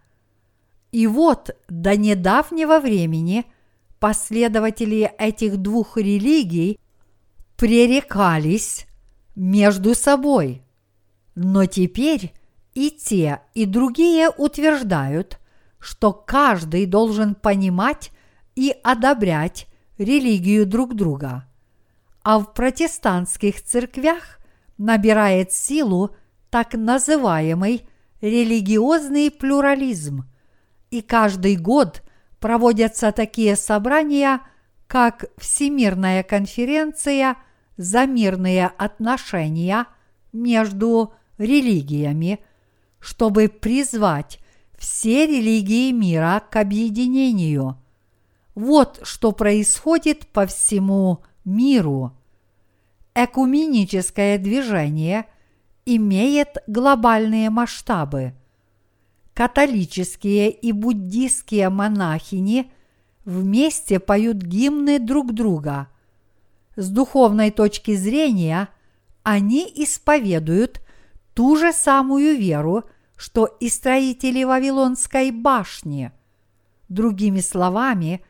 И 0.91 1.05
вот 1.07 1.55
до 1.67 1.97
недавнего 1.97 2.79
времени 2.79 3.45
последователи 3.99 5.11
этих 5.17 5.57
двух 5.57 5.97
религий 5.97 6.79
пререкались 7.57 8.87
между 9.35 9.95
собой. 9.95 10.63
Но 11.35 11.65
теперь 11.65 12.33
и 12.73 12.89
те, 12.91 13.41
и 13.53 13.65
другие 13.65 14.29
утверждают, 14.29 15.39
что 15.79 16.13
каждый 16.13 16.85
должен 16.85 17.35
понимать 17.35 18.11
и 18.55 18.75
одобрять 18.83 19.67
религию 19.97 20.65
друг 20.65 20.95
друга. 20.95 21.45
А 22.23 22.39
в 22.39 22.53
протестантских 22.53 23.63
церквях 23.63 24.39
набирает 24.77 25.51
силу 25.51 26.15
так 26.49 26.73
называемый 26.73 27.87
религиозный 28.21 29.29
плюрализм, 29.31 30.25
и 30.89 31.01
каждый 31.01 31.55
год 31.55 32.03
проводятся 32.39 33.11
такие 33.11 33.55
собрания, 33.55 34.41
как 34.87 35.25
Всемирная 35.37 36.23
конференция 36.23 37.35
за 37.75 38.05
мирные 38.05 38.67
отношения 38.67 39.85
между 40.31 41.13
религиями, 41.37 42.39
чтобы 42.99 43.49
призвать 43.49 44.39
все 44.77 45.27
религии 45.27 45.91
мира 45.91 46.41
к 46.49 46.55
объединению. 46.55 47.77
Вот 48.55 49.01
что 49.03 49.31
происходит 49.33 50.27
по 50.27 50.45
всему 50.47 51.23
миру. 51.43 52.13
Экуменическое 53.13 54.37
движение– 54.37 55.25
имеет 55.87 56.57
глобальные 56.67 57.49
масштабы. 57.49 58.33
Католические 59.33 60.51
и 60.51 60.73
буддистские 60.73 61.69
монахини 61.69 62.71
вместе 63.23 63.99
поют 63.99 64.37
гимны 64.37 64.99
друг 64.99 65.33
друга. 65.33 65.87
С 66.75 66.89
духовной 66.89 67.51
точки 67.51 67.95
зрения 67.95 68.67
они 69.23 69.71
исповедуют 69.75 70.81
ту 71.33 71.55
же 71.55 71.71
самую 71.71 72.37
веру, 72.37 72.83
что 73.15 73.45
и 73.45 73.69
строители 73.69 74.43
Вавилонской 74.43 75.31
башни. 75.31 76.11
Другими 76.89 77.39
словами, 77.39 78.21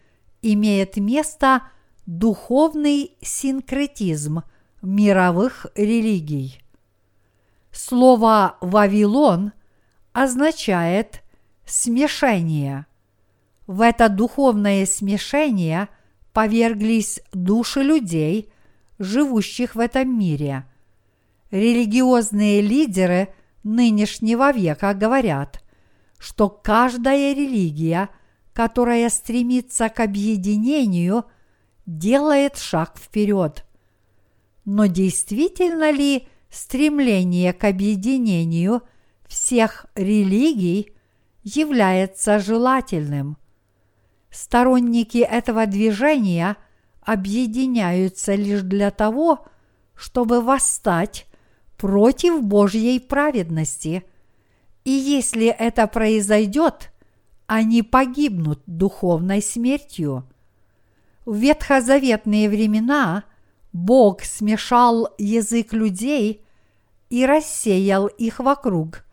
имеет 0.44 0.98
место 0.98 1.64
духовный 2.06 3.18
синкретизм 3.22 4.44
мировых 4.84 5.66
религий. 5.76 6.62
Слово 7.72 8.58
«Вавилон» 8.62 9.52
означает 10.14 11.24
смешение. 11.66 12.86
В 13.68 13.82
это 13.82 14.10
духовное 14.10 14.86
смешение 14.86 15.90
поверглись 16.34 17.20
души 17.34 17.82
людей, 17.82 18.52
живущих 19.00 19.76
в 19.76 19.80
этом 19.80 20.18
мире. 20.18 20.66
Религиозные 21.52 22.62
лидеры 22.62 23.34
нынешнего 23.64 24.52
века 24.52 24.94
говорят, 24.94 25.64
что 26.18 26.50
каждая 26.50 27.34
религия, 27.34 28.10
которая 28.54 29.10
стремится 29.10 29.90
к 29.90 30.00
объединению, 30.00 31.26
делает 31.86 32.58
шаг 32.58 32.98
вперед. 32.98 33.66
Но 34.66 34.88
действительно 34.88 35.92
ли 35.92 36.28
стремление 36.50 37.54
к 37.54 37.64
объединению 37.64 38.84
всех 39.28 39.86
религий 39.96 40.92
является 41.44 42.40
желательным. 42.40 43.38
Сторонники 44.30 45.20
этого 45.20 45.66
движения 45.66 46.58
объединяются 47.02 48.36
лишь 48.36 48.62
для 48.62 48.92
того, 48.92 49.46
чтобы 49.96 50.42
восстать 50.42 51.26
против 51.78 52.44
Божьей 52.44 53.00
праведности. 53.00 54.04
И 54.84 54.92
если 54.92 55.48
это 55.48 55.88
произойдет, 55.88 56.92
они 57.46 57.82
погибнут 57.82 58.62
духовной 58.66 59.42
смертью. 59.42 60.28
В 61.26 61.36
ветхозаветные 61.36 62.50
времена– 62.50 63.24
Бог 63.74 64.24
смешал 64.24 65.10
язык 65.18 65.74
людей 65.74 66.46
и 67.10 67.26
рассеял 67.26 68.08
их 68.08 68.40
вокруг, 68.40 69.06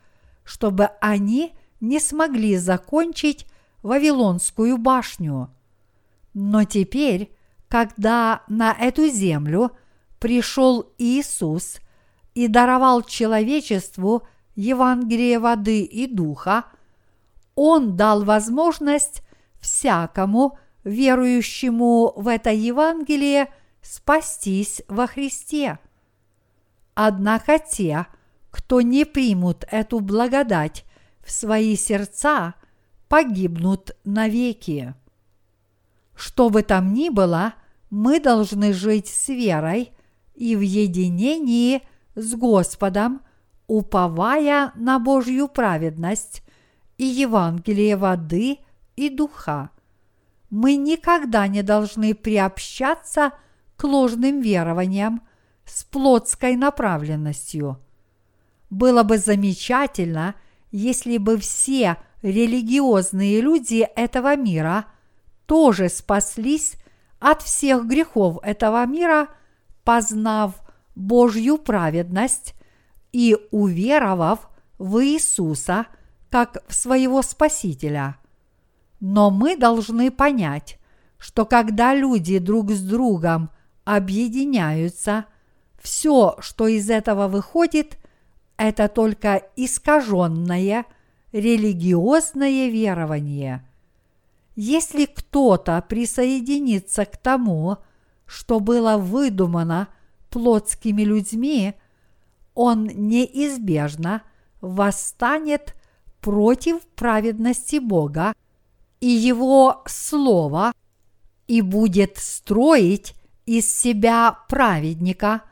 чтобы 0.44 0.90
они 1.00 1.52
не 1.80 2.00
смогли 2.00 2.56
закончить 2.56 3.46
Вавилонскую 3.82 4.78
башню. 4.78 5.50
Но 6.32 6.64
теперь, 6.64 7.32
когда 7.68 8.42
на 8.48 8.72
эту 8.72 9.08
землю 9.08 9.72
пришел 10.18 10.92
Иисус 10.98 11.78
и 12.34 12.48
даровал 12.48 13.02
человечеству 13.02 14.26
Евангелие 14.56 15.38
воды 15.38 15.82
и 15.82 16.06
духа, 16.06 16.64
Он 17.54 17.96
дал 17.96 18.24
возможность 18.24 19.22
всякому 19.60 20.58
верующему 20.84 22.12
в 22.16 22.28
это 22.28 22.50
Евангелие– 22.50 23.48
спастись 23.84 24.82
во 24.88 25.06
Христе. 25.06 25.78
Однако 26.94 27.58
те, 27.58 28.06
кто 28.50 28.80
не 28.80 29.04
примут 29.04 29.64
эту 29.70 30.00
благодать 30.00 30.84
в 31.20 31.30
свои 31.30 31.76
сердца, 31.76 32.54
погибнут 33.08 33.96
навеки. 34.04 34.94
Что 36.16 36.48
бы 36.48 36.62
там 36.62 36.94
ни 36.94 37.10
было, 37.10 37.54
мы 37.90 38.20
должны 38.20 38.72
жить 38.72 39.08
с 39.08 39.28
верой 39.28 39.92
и 40.34 40.56
в 40.56 40.60
единении 40.60 41.82
с 42.14 42.34
Господом, 42.34 43.20
уповая 43.66 44.72
на 44.76 44.98
Божью 44.98 45.48
праведность 45.48 46.42
и 46.96 47.04
Евангелие 47.04 47.96
воды 47.96 48.58
и 48.96 49.08
духа. 49.08 49.70
Мы 50.50 50.76
никогда 50.76 51.48
не 51.48 51.62
должны 51.62 52.14
приобщаться 52.14 53.32
к 53.76 53.84
ложным 53.84 54.40
верованиям 54.40 55.22
с 55.64 55.84
плотской 55.84 56.56
направленностью. 56.56 57.78
Было 58.70 59.02
бы 59.02 59.18
замечательно, 59.18 60.34
если 60.70 61.18
бы 61.18 61.38
все 61.38 61.96
религиозные 62.22 63.40
люди 63.40 63.86
этого 63.96 64.36
мира 64.36 64.86
тоже 65.46 65.88
спаслись 65.88 66.76
от 67.20 67.42
всех 67.42 67.86
грехов 67.86 68.38
этого 68.42 68.84
мира, 68.86 69.28
познав 69.84 70.54
Божью 70.94 71.58
праведность 71.58 72.54
и 73.12 73.36
уверовав 73.50 74.48
в 74.78 75.04
Иисуса 75.04 75.86
как 76.30 76.64
в 76.66 76.74
своего 76.74 77.22
Спасителя. 77.22 78.16
Но 79.00 79.30
мы 79.30 79.56
должны 79.56 80.10
понять, 80.10 80.78
что 81.18 81.44
когда 81.44 81.94
люди 81.94 82.38
друг 82.38 82.72
с 82.72 82.80
другом 82.80 83.50
объединяются, 83.84 85.26
все, 85.80 86.36
что 86.40 86.66
из 86.66 86.88
этого 86.90 87.28
выходит, 87.28 87.98
это 88.56 88.88
только 88.88 89.42
искаженное 89.56 90.86
религиозное 91.32 92.68
верование. 92.68 93.66
Если 94.56 95.06
кто-то 95.06 95.84
присоединится 95.86 97.04
к 97.04 97.16
тому, 97.16 97.78
что 98.24 98.60
было 98.60 98.96
выдумано 98.96 99.88
плотскими 100.30 101.02
людьми, 101.02 101.74
он 102.54 102.84
неизбежно 102.84 104.22
восстанет 104.60 105.74
против 106.20 106.80
праведности 106.94 107.76
Бога 107.78 108.32
и 109.00 109.08
Его 109.08 109.82
Слова 109.86 110.72
и 111.46 111.60
будет 111.60 112.16
строить 112.16 113.14
из 113.46 113.72
себя 113.72 114.38
праведника, 114.48 115.42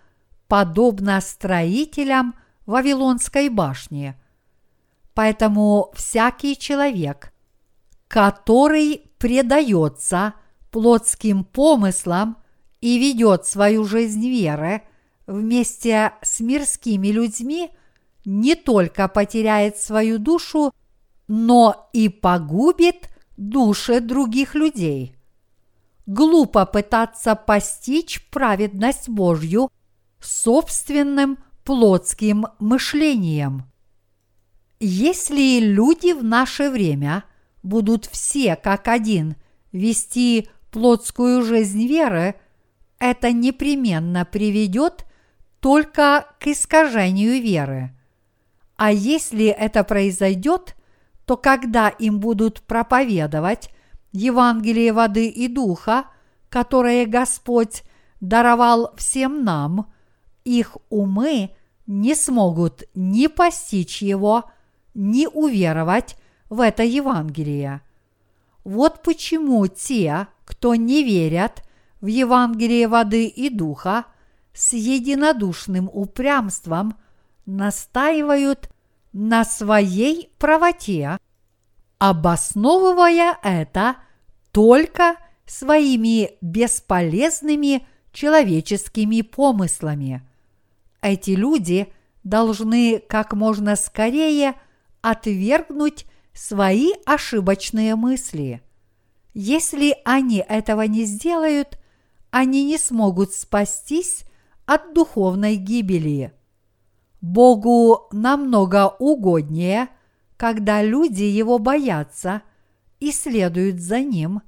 подобно 0.48 1.20
строителям 1.20 2.34
Вавилонской 2.66 3.48
башни. 3.48 4.14
Поэтому 5.14 5.92
всякий 5.94 6.56
человек, 6.56 7.32
который 8.08 9.10
предается 9.18 10.34
плотским 10.70 11.44
помыслам 11.44 12.36
и 12.80 12.98
ведет 12.98 13.46
свою 13.46 13.84
жизнь 13.84 14.26
веры 14.28 14.82
вместе 15.26 16.12
с 16.22 16.40
мирскими 16.40 17.08
людьми, 17.08 17.70
не 18.24 18.54
только 18.54 19.08
потеряет 19.08 19.76
свою 19.76 20.18
душу, 20.18 20.72
но 21.28 21.88
и 21.92 22.08
погубит 22.08 23.08
души 23.36 24.00
других 24.00 24.54
людей. 24.54 25.16
Глупо 26.14 26.66
пытаться 26.66 27.34
постичь 27.34 28.22
праведность 28.28 29.08
Божью 29.08 29.70
собственным 30.20 31.38
плотским 31.64 32.48
мышлением. 32.58 33.62
Если 34.78 35.58
люди 35.58 36.12
в 36.12 36.22
наше 36.22 36.68
время 36.68 37.24
будут 37.62 38.04
все 38.04 38.56
как 38.56 38.88
один 38.88 39.36
вести 39.72 40.50
плотскую 40.70 41.42
жизнь 41.46 41.86
веры, 41.86 42.34
это 42.98 43.32
непременно 43.32 44.26
приведет 44.26 45.06
только 45.60 46.26
к 46.38 46.46
искажению 46.48 47.40
веры. 47.40 47.96
А 48.76 48.92
если 48.92 49.46
это 49.46 49.82
произойдет, 49.82 50.76
то 51.24 51.38
когда 51.38 51.88
им 51.88 52.20
будут 52.20 52.60
проповедовать 52.60 53.70
Евангелие 54.12 54.92
воды 54.92 55.28
и 55.28 55.48
духа, 55.48 56.06
которое 56.48 57.06
Господь 57.06 57.82
даровал 58.20 58.94
всем 58.96 59.44
нам, 59.44 59.92
их 60.44 60.76
умы 60.90 61.50
не 61.86 62.14
смогут 62.14 62.84
ни 62.94 63.26
постичь 63.26 64.02
его, 64.02 64.44
ни 64.94 65.26
уверовать 65.26 66.16
в 66.48 66.60
это 66.60 66.82
Евангелие. 66.82 67.80
Вот 68.64 69.02
почему 69.02 69.66
те, 69.66 70.28
кто 70.44 70.74
не 70.74 71.02
верят 71.02 71.62
в 72.00 72.06
Евангелие 72.06 72.88
воды 72.88 73.26
и 73.26 73.48
духа, 73.48 74.04
с 74.52 74.74
единодушным 74.74 75.88
упрямством 75.92 76.96
настаивают 77.46 78.68
на 79.12 79.44
своей 79.44 80.30
правоте, 80.38 81.18
обосновывая 82.02 83.38
это 83.44 83.94
только 84.50 85.14
своими 85.46 86.32
бесполезными 86.40 87.86
человеческими 88.12 89.20
помыслами. 89.20 90.28
Эти 91.00 91.30
люди 91.30 91.92
должны 92.24 92.98
как 92.98 93.34
можно 93.34 93.76
скорее 93.76 94.54
отвергнуть 95.00 96.06
свои 96.32 96.90
ошибочные 97.06 97.94
мысли. 97.94 98.62
Если 99.32 99.94
они 100.04 100.38
этого 100.38 100.82
не 100.82 101.04
сделают, 101.04 101.78
они 102.32 102.64
не 102.64 102.78
смогут 102.78 103.32
спастись 103.32 104.24
от 104.66 104.92
духовной 104.92 105.54
гибели. 105.54 106.32
Богу 107.20 108.08
намного 108.10 108.88
угоднее, 108.98 109.86
когда 110.42 110.82
люди 110.82 111.22
его 111.22 111.60
боятся 111.60 112.42
и 112.98 113.12
следуют 113.12 113.78
за 113.78 114.00
ним, 114.00 114.42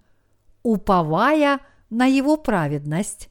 уповая 0.64 1.60
на 1.88 2.06
его 2.06 2.36
праведность, 2.36 3.28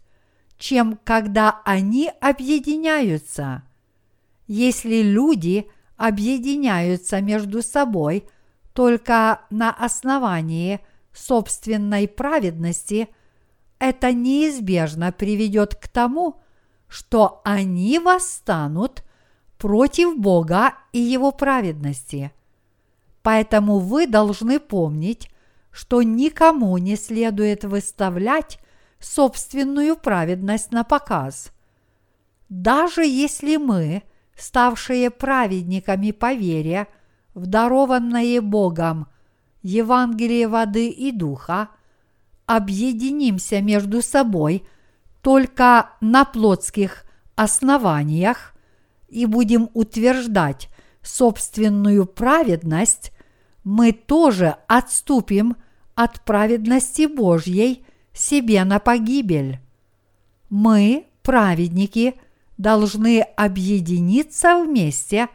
чем 0.57 0.97
когда 1.03 1.61
они 1.65 2.09
объединяются. 2.21 3.63
Если 4.47 5.01
люди 5.01 5.69
объединяются 5.97 7.19
между 7.19 7.61
собой 7.61 8.29
только 8.71 9.41
на 9.49 9.69
основании 9.69 10.79
собственной 11.11 12.07
праведности, 12.07 13.09
это 13.77 14.13
неизбежно 14.13 15.11
приведет 15.11 15.75
к 15.75 15.89
тому, 15.89 16.41
что 16.87 17.41
они 17.43 17.99
восстанут 17.99 19.03
против 19.57 20.17
Бога 20.17 20.75
и 20.93 20.99
Его 20.99 21.33
праведности. 21.33 22.31
Поэтому 23.23 23.79
вы 23.79 24.05
должны 24.05 24.59
помнить, 24.59 25.29
что 25.71 26.03
никому 26.03 26.77
не 26.77 26.95
следует 26.95 27.63
выставлять 27.63 28.59
собственную 28.99 29.95
праведность 29.95 30.71
на 30.71 30.83
показ. 30.83 31.51
Даже 32.49 33.05
если 33.05 33.55
мы, 33.55 34.03
ставшие 34.37 35.09
праведниками 35.09 36.11
по 36.11 36.33
вере, 36.33 36.87
в 37.33 37.47
дарованное 37.47 38.41
Богом 38.41 39.07
Евангелие 39.63 40.47
воды 40.47 40.89
и 40.89 41.11
духа, 41.11 41.69
объединимся 42.45 43.61
между 43.61 44.01
собой 44.01 44.67
только 45.21 45.91
на 46.01 46.25
плотских 46.25 47.05
основаниях 47.35 48.53
и 49.07 49.25
будем 49.25 49.69
утверждать 49.73 50.69
собственную 51.01 52.05
праведность, 52.05 53.12
мы 53.63 53.91
тоже 53.91 54.57
отступим 54.67 55.55
от 55.95 56.21
праведности 56.21 57.05
Божьей– 57.05 57.85
себе 58.13 58.63
на 58.63 58.79
погибель. 58.79 59.59
Мы, 60.49 61.07
праведники, 61.23 62.15
должны 62.57 63.21
объединиться 63.21 64.61
вместе, 64.63 65.27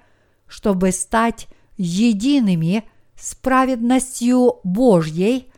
чтобы 0.46 0.92
стать 0.92 1.48
едиными 1.76 2.84
с 3.16 3.34
праведностью 3.34 4.60
Божьей 4.62 5.52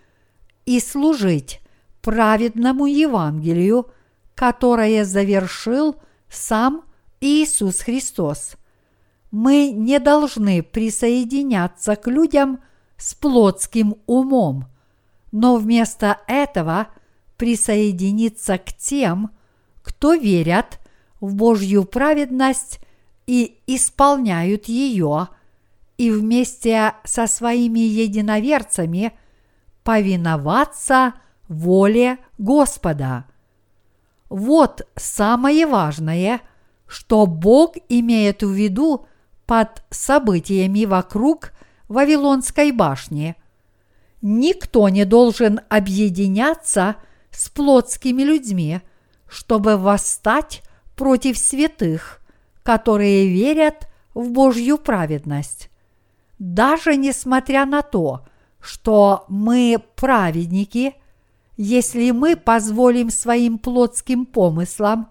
и 0.65 0.81
служить 0.81 1.61
праведному 2.01 2.87
Евангелию, 2.87 3.91
которое 4.35 5.05
завершил 5.05 5.97
сам 6.31 6.85
Иисус 7.21 7.81
Христос. 7.81 8.55
Мы 9.31 9.71
не 9.71 9.99
должны 9.99 10.63
присоединяться 10.63 11.97
к 11.97 12.09
людям 12.09 12.61
с 12.97 13.15
плотским 13.15 13.97
умом, 14.07 14.67
но 15.33 15.57
вместо 15.57 16.19
этого– 16.27 16.89
присоединиться 17.41 18.59
к 18.59 18.71
тем, 18.75 19.31
кто 19.83 20.13
верят 20.13 20.79
в 21.23 21.35
Божью 21.37 21.85
праведность 21.85 22.81
и 23.27 23.57
исполняют 23.67 24.67
ее, 24.67 25.29
и 25.97 26.11
вместе 26.11 26.93
со 27.05 27.27
своими 27.27 27.81
единоверцами 27.81 29.15
повиноваться 29.85 31.15
воле 31.49 32.19
Господа. 32.37 33.25
Вот 34.29 34.87
самое 34.97 35.67
важное, 35.67 36.43
что 36.87 37.25
Бог 37.25 37.77
имеет 37.89 38.43
в 38.43 38.51
виду 38.51 39.07
под 39.51 39.83
событиями 39.91 40.85
вокруг 40.85 41.51
Вавилонской 41.89 42.71
башни. 42.71 43.35
Никто 44.23 44.89
не 44.89 45.05
должен 45.05 45.61
объединяться– 45.69 46.95
с 47.31 47.49
плотскими 47.49 48.23
людьми, 48.23 48.81
чтобы 49.29 49.77
восстать 49.77 50.63
против 50.97 51.39
святых, 51.39 52.21
которые 52.63 53.29
верят 53.29 53.89
в 54.15 54.31
Божью 54.31 54.79
праведность. 54.79 55.69
даже 56.39 56.97
несмотря 56.97 57.67
на 57.67 57.83
то, 57.83 58.27
что 58.61 59.27
мы 59.29 59.77
праведники, 59.97 60.95
если 61.59 62.13
мы 62.13 62.35
позволим 62.35 63.11
своим 63.11 63.59
плотским 63.59 64.25
помыслам 64.25 65.11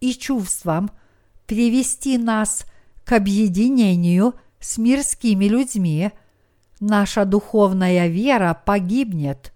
и 0.00 0.12
чувствам 0.14 0.90
привести 1.46 2.16
нас 2.16 2.60
к 2.60 2.77
объединению 3.12 4.34
с 4.60 4.78
мирскими 4.78 5.46
людьми, 5.46 6.10
наша 6.80 7.24
духовная 7.24 8.08
вера 8.08 8.60
погибнет. 8.64 9.52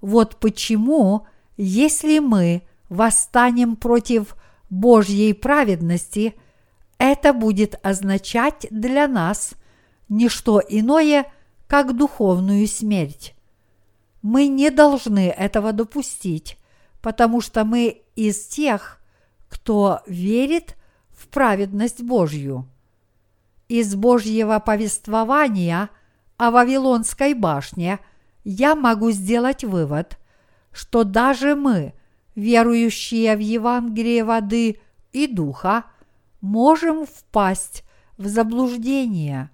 Вот 0.00 0.36
почему, 0.36 1.26
если 1.56 2.18
мы 2.18 2.62
восстанем 2.88 3.76
против 3.76 4.36
Божьей 4.70 5.32
праведности, 5.32 6.34
это 6.98 7.32
будет 7.32 7.78
означать 7.82 8.66
для 8.70 9.06
нас 9.06 9.54
не 10.08 10.28
что 10.28 10.62
иное, 10.66 11.30
как 11.66 11.96
духовную 11.96 12.66
смерть. 12.66 13.34
Мы 14.22 14.48
не 14.48 14.70
должны 14.70 15.28
этого 15.28 15.72
допустить, 15.72 16.58
потому 17.02 17.40
что 17.40 17.64
мы 17.64 18.02
из 18.16 18.46
тех, 18.46 19.00
кто 19.48 20.00
верит 20.06 20.76
праведность 21.30 22.02
Божью. 22.02 22.68
Из 23.68 23.94
Божьего 23.94 24.58
повествования 24.58 25.90
о 26.36 26.50
Вавилонской 26.50 27.34
башне 27.34 27.98
я 28.44 28.74
могу 28.74 29.10
сделать 29.10 29.64
вывод, 29.64 30.18
что 30.72 31.04
даже 31.04 31.54
мы, 31.54 31.94
верующие 32.34 33.36
в 33.36 33.40
Евангелие 33.40 34.24
воды 34.24 34.80
и 35.12 35.26
духа, 35.26 35.84
можем 36.40 37.04
впасть 37.06 37.84
в 38.16 38.26
заблуждение. 38.26 39.50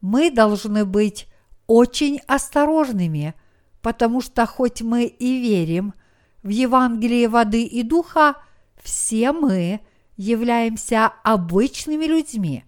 Мы 0.00 0.30
должны 0.30 0.84
быть 0.84 1.26
очень 1.66 2.20
осторожными, 2.26 3.34
потому 3.82 4.20
что 4.20 4.46
хоть 4.46 4.82
мы 4.82 5.04
и 5.04 5.40
верим 5.40 5.94
в 6.42 6.48
Евангелие 6.48 7.28
воды 7.28 7.64
и 7.64 7.82
духа, 7.82 8.36
все 8.82 9.32
мы 9.32 9.80
являемся 10.18 11.06
обычными 11.22 12.04
людьми. 12.04 12.64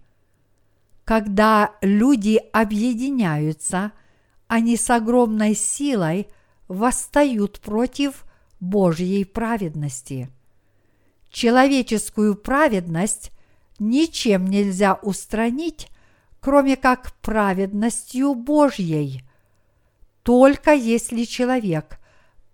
Когда 1.03 1.75
люди 1.81 2.41
объединяются, 2.53 3.91
они 4.47 4.77
с 4.77 4.89
огромной 4.89 5.53
силой 5.53 6.27
восстают 6.69 7.59
против 7.59 8.23
Божьей 8.61 9.25
праведности. 9.25 10.29
Человеческую 11.29 12.35
праведность 12.35 13.31
ничем 13.79 14.47
нельзя 14.47 14.95
устранить, 15.01 15.89
кроме 16.39 16.77
как 16.77 17.13
праведностью 17.17 18.33
Божьей. 18.33 19.23
Только 20.23 20.71
если 20.73 21.25
человек 21.25 21.99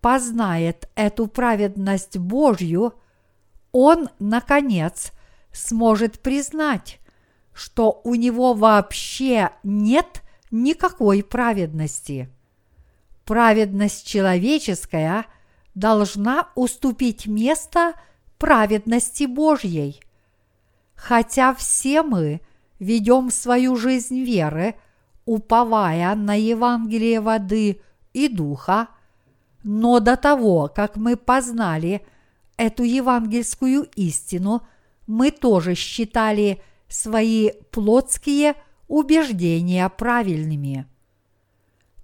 познает 0.01 0.89
эту 0.95 1.27
праведность 1.27 2.17
Божью– 2.17 2.95
он, 3.71 4.10
наконец, 4.19 5.12
сможет 5.51 6.19
признать, 6.19 6.99
что 7.53 8.01
у 8.03 8.15
него 8.15 8.53
вообще 8.53 9.51
нет 9.63 10.21
никакой 10.51 11.23
праведности. 11.23 12.30
Праведность 13.25 14.08
человеческая 14.08 15.25
должна 15.75 16.49
уступить 16.56 17.27
место 17.27 17.93
праведности 18.38 19.25
Божьей. 19.25 19.99
Хотя 20.95 21.53
все 21.53 22.03
мы 22.03 22.41
ведем 22.80 23.30
свою 23.32 23.75
жизнь 23.75 24.23
веры, 24.23 24.75
уповая 25.25 26.15
на 26.15 26.36
Евангелие 26.39 27.19
воды 27.19 27.82
и 28.13 28.27
духа, 28.27 28.88
но 29.63 29.99
до 29.99 30.15
того, 30.15 30.71
как 30.73 30.95
мы 30.95 31.17
познали– 31.17 32.06
эту 32.57 32.83
евангельскую 32.83 33.83
истину 33.95 34.67
мы 35.05 35.31
тоже 35.31 35.75
считали 35.75 36.61
свои 36.89 37.51
плотские 37.71 38.55
убеждения 38.87 39.87
правильными. 39.89 40.87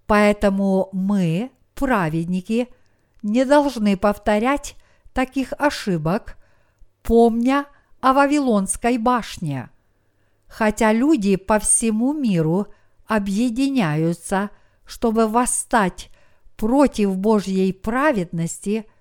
Поэтому 0.06 0.90
мы, 0.92 1.52
праведники, 1.76 2.70
не 3.24 3.46
должны 3.46 3.98
повторять 3.98 4.76
таких 5.14 5.54
ошибок, 5.58 6.38
помня 7.02 7.66
о 8.00 8.14
Вавилонской 8.14 8.98
башне. 8.98 9.70
Хотя 10.48 10.94
люди 10.94 11.36
по 11.36 11.60
всему 11.60 12.14
миру 12.14 12.68
объединяются, 13.08 14.52
чтобы 14.86 15.28
восстать 15.28 16.10
против 16.56 17.18
Божьей 17.18 17.74
праведности– 17.74 18.86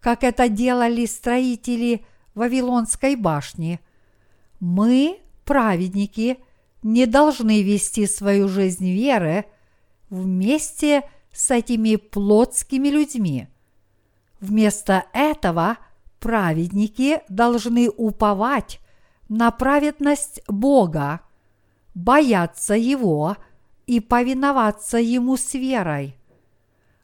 как 0.00 0.24
это 0.24 0.48
делали 0.48 1.06
строители 1.06 2.04
Вавилонской 2.34 3.16
башни, 3.16 3.80
мы, 4.58 5.20
праведники, 5.44 6.38
не 6.82 7.06
должны 7.06 7.62
вести 7.62 8.06
свою 8.06 8.48
жизнь 8.48 8.90
веры 8.90 9.44
вместе 10.08 11.02
с 11.32 11.50
этими 11.50 11.96
плотскими 11.96 12.88
людьми. 12.88 13.48
Вместо 14.40 15.04
этого 15.12 15.76
праведники 16.18 17.20
должны 17.28 17.90
уповать 17.90 18.80
на 19.28 19.50
праведность 19.50 20.40
Бога, 20.48 21.20
бояться 21.94 22.74
Его 22.74 23.36
и 23.86 24.00
повиноваться 24.00 24.96
Ему 24.96 25.36
с 25.36 25.52
верой. 25.54 26.16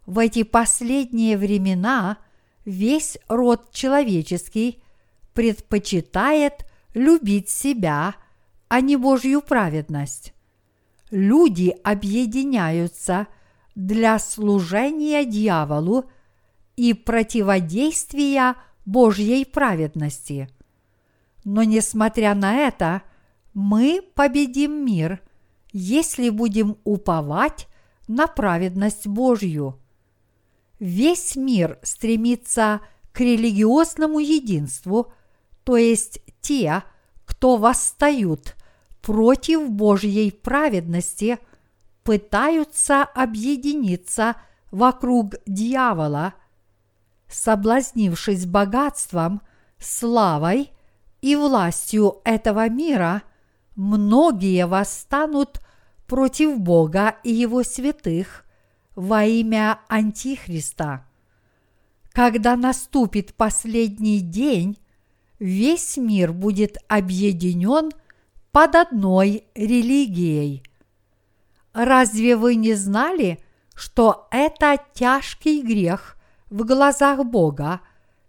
В 0.06 0.18
эти 0.18 0.44
последние 0.44 1.36
времена– 1.36 2.16
весь 2.66 3.16
род 3.28 3.70
человеческий 3.72 4.82
предпочитает 5.32 6.66
любить 6.92 7.48
себя, 7.48 8.16
а 8.68 8.80
не 8.82 8.96
Божью 8.96 9.40
праведность. 9.40 10.34
Люди 11.10 11.74
объединяются 11.84 13.28
для 13.74 14.18
служения 14.18 15.24
дьяволу 15.24 16.10
и 16.74 16.92
противодействия 16.92 18.56
Божьей 18.84 19.44
праведности. 19.44 20.50
Но 21.44 21.62
несмотря 21.62 22.34
на 22.34 22.56
это, 22.56 23.02
мы 23.54 24.02
победим 24.14 24.84
мир, 24.84 25.20
если 25.72 26.30
будем 26.30 26.76
уповать 26.84 27.68
на 28.08 28.26
праведность 28.26 29.06
Божью– 29.06 29.78
весь 30.78 31.36
мир 31.36 31.78
стремится 31.82 32.80
к 33.12 33.20
религиозному 33.20 34.18
единству, 34.18 35.12
то 35.64 35.76
есть 35.76 36.20
те, 36.40 36.82
кто 37.24 37.56
восстают 37.56 38.54
против 39.02 39.70
Божьей 39.70 40.30
праведности, 40.30 41.38
пытаются 42.02 43.02
объединиться 43.02 44.36
вокруг 44.70 45.34
дьявола, 45.46 46.34
соблазнившись 47.28 48.46
богатством, 48.46 49.42
славой 49.78 50.70
и 51.20 51.36
властью 51.36 52.20
этого 52.24 52.68
мира, 52.68 53.22
многие 53.74 54.66
восстанут 54.66 55.60
против 56.06 56.58
Бога 56.58 57.16
и 57.24 57.32
Его 57.32 57.62
святых, 57.62 58.45
во 58.96 59.24
имя 59.24 59.80
Антихриста. 59.88 61.06
Когда 62.12 62.56
наступит 62.56 63.34
последний 63.34 64.20
день, 64.20 64.78
весь 65.38 65.98
мир 65.98 66.32
будет 66.32 66.78
объединен 66.88 67.90
под 68.50 68.74
одной 68.74 69.44
религией. 69.54 70.62
Разве 71.74 72.36
вы 72.36 72.54
не 72.54 72.72
знали, 72.72 73.38
что 73.74 74.28
это 74.30 74.78
тяжкий 74.94 75.60
грех 75.60 76.16
в 76.48 76.64
глазах 76.64 77.22
Бога, 77.26 77.82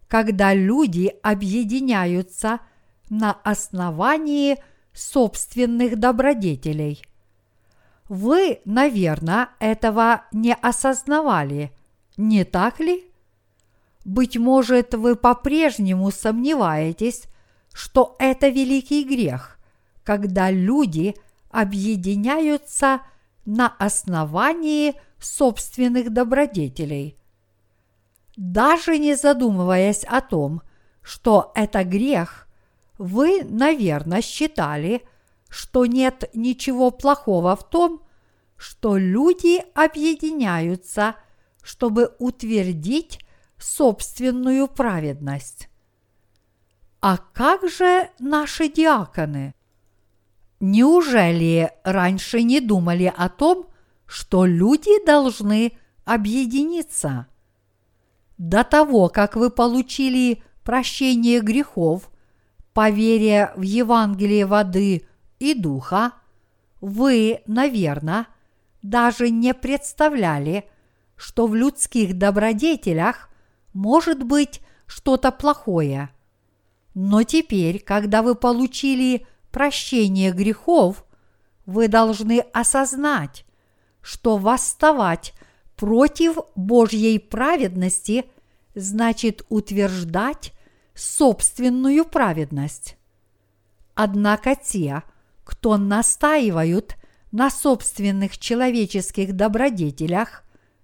когда 0.10 0.54
люди 0.54 1.14
объединяются 1.24 2.60
на 3.10 3.32
основании 3.32 4.58
собственных 4.94 5.98
добродетелей– 5.98 7.02
вы, 8.10 8.62
наверное, 8.66 9.50
этого 9.60 10.24
не 10.32 10.54
осознавали, 10.54 11.72
не 12.16 12.44
так 12.46 12.80
ли? 12.80 13.12
Быть 14.06 14.38
может, 14.38 14.94
вы 14.94 15.16
по-прежнему 15.16 16.12
сомневаетесь, 16.12 17.24
что 17.74 18.16
это 18.20 18.48
великий 18.48 19.04
грех, 19.04 19.60
когда 20.04 20.50
люди 20.50 21.16
объединяются 21.52 23.02
на 23.46 23.68
основании 23.68 24.96
собственных 25.20 26.12
добродетелей. 26.12 27.18
Даже 28.36 28.98
не 28.98 29.16
задумываясь 29.16 30.04
о 30.04 30.22
том, 30.22 30.62
что 31.02 31.52
это 31.56 31.84
грех, 31.84 32.48
вы, 32.98 33.44
наверное, 33.44 34.22
считали, 34.22 35.04
что 35.50 35.86
нет 35.86 36.30
ничего 36.34 36.92
плохого 36.92 37.56
в 37.56 37.70
том, 37.70 38.04
что 38.58 38.98
люди 38.98 39.64
объединяются, 39.74 41.16
чтобы 41.62 42.16
утвердить 42.20 43.20
собственную 43.58 44.68
праведность. 44.68 45.70
А 47.02 47.18
как 47.18 47.70
же 47.70 48.10
наши 48.20 48.70
диаконы? 48.70 49.54
Неужели 50.60 51.72
раньше 51.84 52.42
не 52.42 52.60
думали 52.60 53.14
о 53.16 53.30
том, 53.30 53.68
что 54.08 54.46
люди 54.46 55.06
должны 55.06 55.78
объединиться? 56.06 57.28
До 58.38 58.64
того, 58.64 59.10
как 59.10 59.36
вы 59.36 59.52
получили 59.52 60.44
прощение 60.64 61.42
грехов 61.42 62.10
по 62.74 62.90
в 62.90 63.62
Евангелие 63.62 64.46
воды 64.46 65.08
и 65.40 65.54
духа, 65.54 66.14
вы, 66.82 67.42
наверное, 67.48 68.28
даже 68.82 69.30
не 69.30 69.54
представляли, 69.54 70.70
что 71.16 71.48
в 71.48 71.56
людских 71.56 72.18
добродетелях 72.18 73.30
может 73.74 74.24
быть 74.24 74.62
что-то 74.86 75.32
плохое. 75.32 76.10
Но 76.94 77.24
теперь, 77.24 77.80
когда 77.80 78.22
вы 78.22 78.36
получили 78.36 79.26
прощение 79.52 80.32
грехов, 80.32 81.06
вы 81.66 81.88
должны 81.88 82.40
осознать, 82.54 83.46
что 84.02 84.38
восставать 84.38 85.34
против 85.76 86.38
Божьей 86.56 87.20
праведности 87.20 88.26
значит 88.74 89.46
утверждать 89.50 90.54
собственную 90.96 92.06
праведность. 92.06 92.98
Однако 93.94 94.56
те, 94.56 95.04
кто 95.48 95.78
настаивают 95.78 96.98
на 97.32 97.50
собственных 97.50 98.38
человеческих 98.38 99.34
добродетелях, 99.34 100.44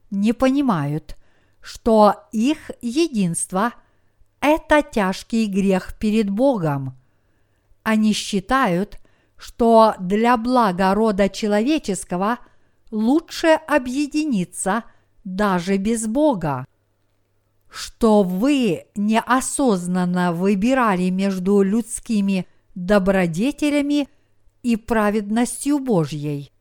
не 0.10 0.32
понимают, 0.32 1.18
что 1.60 2.30
их 2.32 2.72
единство– 2.82 3.74
это 4.40 4.82
тяжкий 4.82 5.48
грех 5.48 5.98
перед 6.00 6.30
Богом. 6.30 6.98
Они 7.84 8.14
считают, 8.14 9.00
что 9.36 9.96
для 10.00 10.38
блага 10.38 10.94
рода 10.94 11.28
человеческого 11.28 12.40
лучше 12.90 13.60
объединиться 13.68 14.86
даже 15.26 15.76
без 15.76 16.08
Бога. 16.08 16.66
Что 17.70 18.24
вы 18.24 18.86
неосознанно 18.96 20.32
выбирали 20.32 21.10
между 21.10 21.62
людскими 21.64 22.48
добродетелями 22.76 24.08
и 24.64 24.78
праведностью 24.78 25.80
Божьей. 25.80 26.52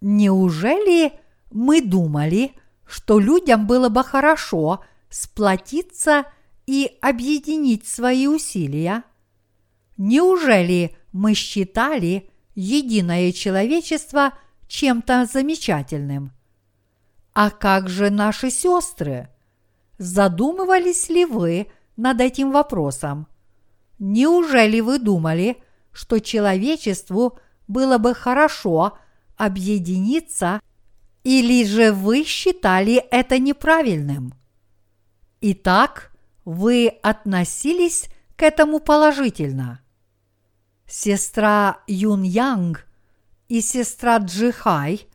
Неужели 0.00 1.12
мы 1.50 1.82
думали, 1.82 2.52
что 2.86 3.18
людям 3.18 3.66
было 3.66 3.88
бы 3.88 4.04
хорошо 4.04 4.84
сплотиться 5.10 6.24
и 6.66 6.96
объединить 7.00 7.86
свои 7.86 8.26
усилия? 8.26 9.02
Неужели 9.96 10.96
мы 11.12 11.34
считали 11.34 12.30
единое 12.54 13.32
человечество 13.32 14.32
чем-то 14.68 15.26
замечательным? 15.26 16.32
А 17.32 17.50
как 17.50 17.88
же 17.88 18.10
наши 18.10 18.50
сестры? 18.50 19.28
Задумывались 19.98 21.08
ли 21.08 21.24
вы 21.24 21.68
над 21.96 22.20
этим 22.20 22.52
вопросом? 22.52 23.26
Неужели 23.98 24.80
вы 24.80 24.98
думали, 24.98 25.62
что 25.94 26.20
человечеству 26.20 27.38
было 27.66 27.96
бы 27.96 28.14
хорошо 28.14 28.98
объединиться, 29.36 30.60
или 31.22 31.64
же 31.64 31.92
вы 31.92 32.24
считали 32.24 32.96
это 32.96 33.38
неправильным? 33.38 34.34
Итак, 35.40 36.12
вы 36.44 36.88
относились 37.02 38.08
к 38.36 38.42
этому 38.42 38.80
положительно. 38.80 39.80
Сестра 40.86 41.78
Юн 41.86 42.22
Янг 42.22 42.86
и 43.48 43.62
сестра 43.62 44.18
Джихай 44.18 45.08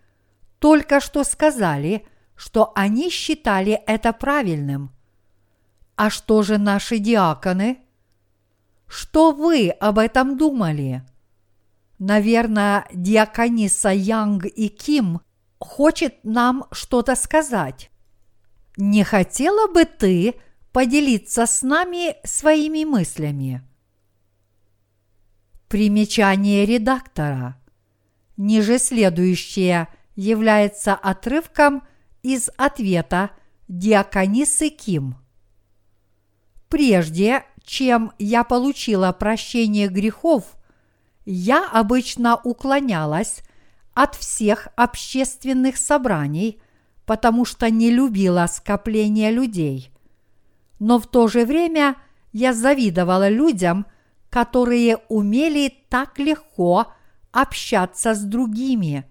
только 0.58 1.00
что 1.00 1.24
сказали, 1.24 2.08
что 2.36 2.72
они 2.74 3.10
считали 3.10 3.74
это 3.86 4.14
правильным. 4.14 4.92
А 5.96 6.10
что 6.10 6.42
же 6.42 6.58
наши 6.58 6.98
диаконы? 6.98 7.80
Что 8.90 9.32
вы 9.32 9.70
об 9.70 10.00
этом 10.00 10.36
думали? 10.36 11.04
Наверное, 12.00 12.88
диакониса 12.92 13.90
Янг 13.90 14.46
и 14.46 14.68
Ким 14.68 15.22
хочет 15.60 16.16
нам 16.24 16.66
что-то 16.72 17.16
сказать. 17.16 17.92
Не 18.78 19.04
хотела 19.04 19.72
бы 19.72 19.86
ты 19.86 20.36
поделиться 20.72 21.46
с 21.46 21.62
нами 21.62 22.16
своими 22.26 22.84
мыслями? 22.84 23.62
Примечание 25.68 26.66
редактора. 26.66 27.62
Ниже 28.38 28.80
следующее 28.80 29.88
является 30.16 30.96
отрывком 30.96 31.84
из 32.24 32.50
ответа 32.58 33.32
Диаконисы 33.68 34.70
Ким. 34.70 35.16
Прежде 36.70 37.44
чем 37.64 38.12
я 38.20 38.44
получила 38.44 39.12
прощение 39.12 39.88
грехов, 39.88 40.58
я 41.26 41.68
обычно 41.70 42.36
уклонялась 42.36 43.42
от 43.94 44.16
всех 44.16 44.68
общественных 44.76 45.78
собраний, 45.78 46.62
потому 47.06 47.46
что 47.46 47.70
не 47.70 47.90
любила 47.92 48.48
скопление 48.48 49.32
людей. 49.32 49.92
Но 50.80 51.00
в 51.00 51.08
то 51.08 51.28
же 51.28 51.46
время 51.46 51.96
я 52.32 52.54
завидовала 52.54 53.30
людям– 53.30 53.86
которые 54.30 54.98
умели 55.10 55.74
так 55.90 56.20
легко 56.20 56.88
общаться 57.32 58.14
с 58.14 58.22
другими. 58.22 59.06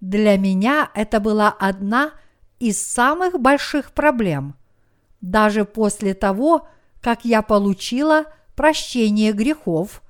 Для 0.00 0.36
меня 0.36 0.90
это 0.94 1.20
была 1.20 1.48
одна 1.48 2.12
из 2.58 2.80
самых 2.80 3.40
больших 3.40 3.92
проблем. 3.92 4.54
Даже 5.20 5.64
после 5.64 6.14
того, 6.14 6.68
как 7.04 7.24
я 7.24 7.42
получила 7.42 8.24
прощение 8.56 9.32
грехов, 9.32 10.02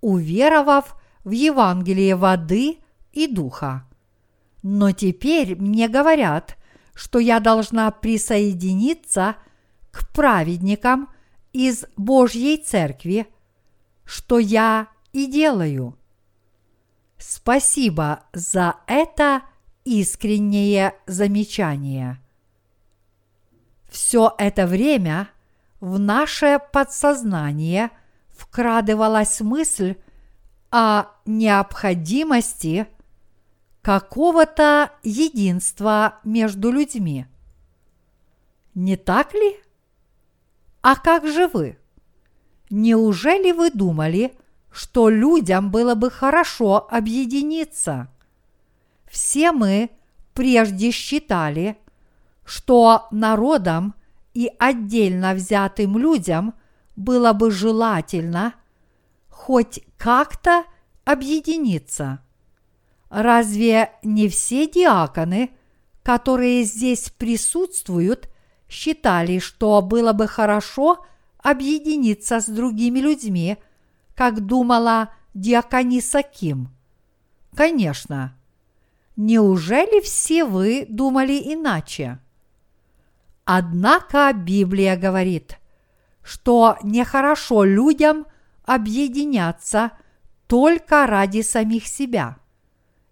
уверовав 0.00 0.96
в 1.22 1.30
Евангелие 1.30 2.16
воды 2.16 2.78
и 3.12 3.28
духа. 3.28 3.86
Но 4.62 4.90
теперь 4.90 5.54
мне 5.54 5.86
говорят, 5.86 6.56
что 6.94 7.20
я 7.20 7.38
должна 7.38 7.90
присоединиться 7.92 9.36
к 9.92 10.08
праведникам 10.12 11.08
из 11.52 11.84
Божьей 11.96 12.56
Церкви– 12.56 13.28
что 14.10 14.40
я 14.40 14.88
и 15.12 15.26
делаю. 15.26 15.96
Спасибо 17.16 18.24
за 18.32 18.74
это 18.88 19.42
искреннее 19.84 20.94
замечание. 21.06 22.20
Все 23.88 24.34
это 24.36 24.66
время 24.66 25.28
в 25.80 25.98
наше 25.98 26.60
подсознание 26.72 27.90
вкрадывалась 28.30 29.40
мысль 29.40 29.96
о 30.70 31.06
необходимости 31.24 32.86
какого-то 33.82 34.92
единства 35.02 36.20
между 36.22 36.70
людьми. 36.70 37.26
Не 38.74 38.96
так 38.96 39.34
ли? 39.34 39.56
А 40.82 40.96
как 40.96 41.26
же 41.26 41.48
вы? 41.48 41.78
Неужели 42.68 43.52
вы 43.52 43.70
думали, 43.70 44.34
что 44.70 45.08
людям 45.08 45.70
было 45.70 45.94
бы 45.94 46.10
хорошо 46.10 46.86
объединиться? 46.90 48.08
Все 49.10 49.50
мы 49.50 49.90
прежде 50.34 50.92
считали, 50.92 51.76
что 52.44 53.08
народам 53.10 53.94
и 54.40 54.50
отдельно 54.58 55.34
взятым 55.34 55.98
людям 55.98 56.54
было 56.96 57.34
бы 57.34 57.50
желательно 57.50 58.54
хоть 59.28 59.80
как-то 59.98 60.64
объединиться. 61.04 62.20
Разве 63.10 63.90
не 64.02 64.30
все 64.30 64.66
диаконы, 64.66 65.50
которые 66.02 66.64
здесь 66.64 67.10
присутствуют, 67.10 68.30
считали, 68.66 69.40
что 69.40 69.82
было 69.82 70.14
бы 70.14 70.26
хорошо 70.26 71.04
объединиться 71.36 72.40
с 72.40 72.46
другими 72.46 72.98
людьми, 72.98 73.58
как 74.14 74.46
думала 74.46 75.10
диакониса 75.34 76.22
Ким? 76.22 76.70
Конечно. 77.54 78.34
Неужели 79.16 80.00
все 80.00 80.46
вы 80.46 80.86
думали 80.88 81.34
иначе? 81.34 82.20
Однако 83.52 84.32
Библия 84.32 84.96
говорит, 84.96 85.58
что 86.22 86.76
нехорошо 86.84 87.64
людям 87.64 88.26
объединяться 88.64 89.90
только 90.46 91.04
ради 91.08 91.40
самих 91.40 91.88
себя. 91.88 92.36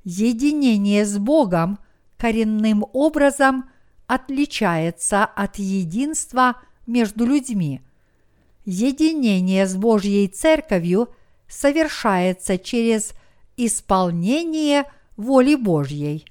Единение 0.05 1.05
с 1.05 1.19
Богом 1.19 1.81
коренным 2.17 2.85
образом 2.93 3.69
отличается 4.07 5.25
от 5.25 5.57
единства 5.59 6.55
между 6.87 7.27
людьми. 7.27 7.81
Единение 8.65 9.67
с 9.67 9.75
Божьей 9.75 10.29
Церковью 10.29 11.09
совершается 11.49 12.59
через 12.59 13.13
исполнение 13.57 14.85
воли 15.17 15.57
Божьей. 15.57 16.27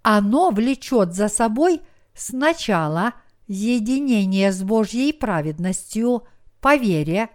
Оно 0.00 0.50
влечет 0.50 1.12
за 1.12 1.28
собой 1.28 1.82
сначала 2.18 3.14
единение 3.46 4.52
с 4.52 4.62
Божьей 4.62 5.12
праведностью 5.12 6.24
по 6.60 6.76
вере, 6.76 7.30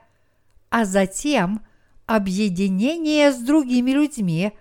а 0.70 0.86
затем 0.86 1.66
объединение 2.06 3.32
с 3.32 3.38
другими 3.38 3.92
людьми, 3.92 4.52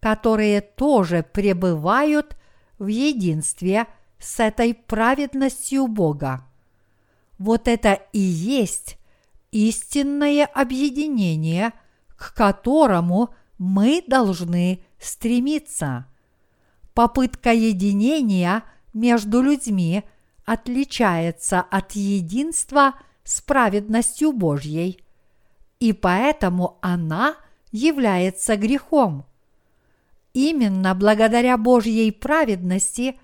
которые 0.00 0.60
тоже 0.62 1.22
пребывают 1.22 2.36
в 2.78 2.86
единстве 2.86 3.86
с 4.18 4.40
этой 4.40 4.74
праведностью 4.74 5.86
Бога. 5.86 6.46
Вот 7.38 7.68
это 7.68 8.00
и 8.12 8.18
есть 8.18 8.98
истинное 9.52 10.46
объединение, 10.46 11.72
к 12.16 12.34
которому 12.34 13.34
мы 13.58 14.02
должны 14.06 14.82
стремиться. 14.98 16.06
Попытка 16.94 17.52
единения 17.52 18.64
между 18.92 19.42
людьми 19.42 20.04
отличается 20.44 21.60
от 21.60 21.92
единства 21.92 22.94
с 23.22 23.40
праведностью 23.40 24.32
Божьей, 24.32 25.00
и 25.80 25.92
поэтому 25.92 26.78
она 26.80 27.36
является 27.70 28.56
грехом. 28.56 29.26
Именно 30.32 30.94
благодаря 30.94 31.56
Божьей 31.56 32.10
праведности 32.10 33.18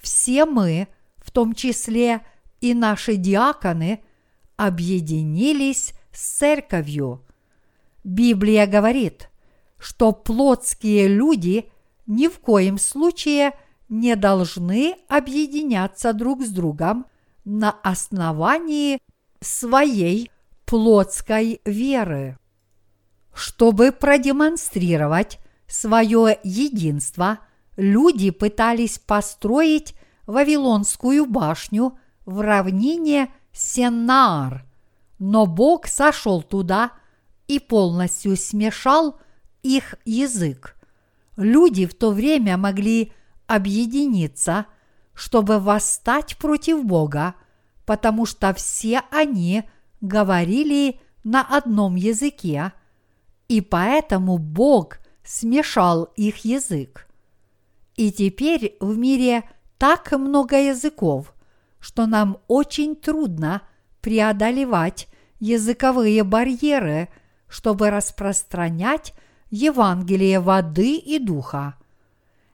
все 0.00 0.46
мы, 0.46 0.88
в 1.18 1.30
том 1.30 1.54
числе 1.54 2.22
и 2.60 2.74
наши 2.74 3.16
диаконы, 3.16 4.02
объединились 4.56 5.94
с 6.12 6.38
церковью. 6.38 7.24
Библия 8.04 8.66
говорит, 8.66 9.30
что 9.78 10.12
плотские 10.12 11.08
люди 11.08 11.70
ни 12.06 12.28
в 12.28 12.38
коем 12.40 12.78
случае 12.78 13.48
не 13.48 13.56
должны 14.14 14.94
объединяться 15.08 16.12
друг 16.12 16.42
с 16.42 16.50
другом 16.50 17.06
на 17.44 17.70
основании 17.82 19.00
своей 19.40 20.30
плотской 20.64 21.60
веры. 21.64 22.38
Чтобы 23.34 23.90
продемонстрировать 23.90 25.40
свое 25.66 26.38
единство, 26.44 27.40
люди 27.76 28.30
пытались 28.30 28.98
построить 28.98 29.94
Вавилонскую 30.26 31.26
башню 31.26 31.98
в 32.24 32.40
равнине 32.40 33.32
Сеннаар, 33.52 34.64
но 35.18 35.46
Бог 35.46 35.88
сошел 35.88 36.42
туда 36.42 36.92
и 37.48 37.58
полностью 37.58 38.36
смешал 38.36 39.18
их 39.62 39.96
язык. 40.04 40.76
Люди 41.36 41.86
в 41.86 41.94
то 41.94 42.12
время 42.12 42.56
могли 42.56 43.12
объединиться, 43.50 44.66
чтобы 45.12 45.58
восстать 45.58 46.36
против 46.38 46.84
Бога, 46.84 47.34
потому 47.84 48.24
что 48.24 48.54
все 48.54 49.02
они 49.10 49.64
говорили 50.00 51.00
на 51.24 51.42
одном 51.42 51.96
языке, 51.96 52.72
и 53.48 53.60
поэтому 53.60 54.38
Бог 54.38 55.00
смешал 55.24 56.04
их 56.14 56.44
язык. 56.44 57.08
И 57.96 58.12
теперь 58.12 58.76
в 58.78 58.96
мире 58.96 59.42
так 59.78 60.12
много 60.12 60.56
языков, 60.56 61.34
что 61.80 62.06
нам 62.06 62.38
очень 62.46 62.94
трудно 62.94 63.62
преодолевать 64.00 65.08
языковые 65.40 66.22
барьеры, 66.22 67.08
чтобы 67.48 67.90
распространять 67.90 69.12
Евангелие 69.50 70.38
воды 70.38 70.94
и 70.94 71.18
духа. 71.18 71.74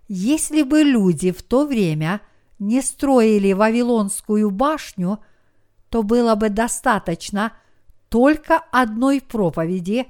Если 0.09 0.63
бы 0.63 0.83
люди 0.83 1.33
в 1.33 1.43
то 1.43 1.67
время 1.67 2.21
не 2.59 2.81
строили 2.81 3.53
Вавилонскую 3.53 4.51
башню, 4.51 5.19
то 5.91 6.03
было 6.03 6.35
бы 6.35 6.49
достаточно 6.49 7.53
только 8.09 8.59
одной 8.71 9.21
проповеди, 9.21 10.07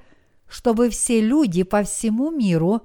чтобы 0.49 0.91
все 0.91 1.21
люди 1.21 1.63
по 1.63 1.83
всему 1.83 2.31
миру 2.31 2.83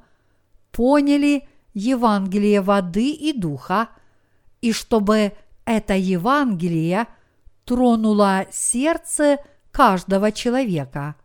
поняли 0.71 1.47
Евангелие 1.73 2.61
воды 2.61 3.11
и 3.11 3.33
духа, 3.33 3.89
и 4.61 4.71
чтобы 4.71 5.33
это 5.65 5.93
Евангелие 5.93 7.07
тронуло 7.65 8.45
сердце 8.51 9.37
каждого 9.71 10.31
человека. 10.31 11.15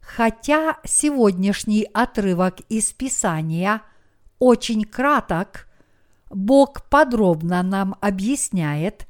Хотя 0.00 0.78
сегодняшний 0.84 1.88
отрывок 1.92 2.60
из 2.68 2.92
Писания 2.92 3.82
очень 4.38 4.84
краток, 4.84 5.68
Бог 6.30 6.88
подробно 6.88 7.62
нам 7.62 7.96
объясняет, 8.00 9.06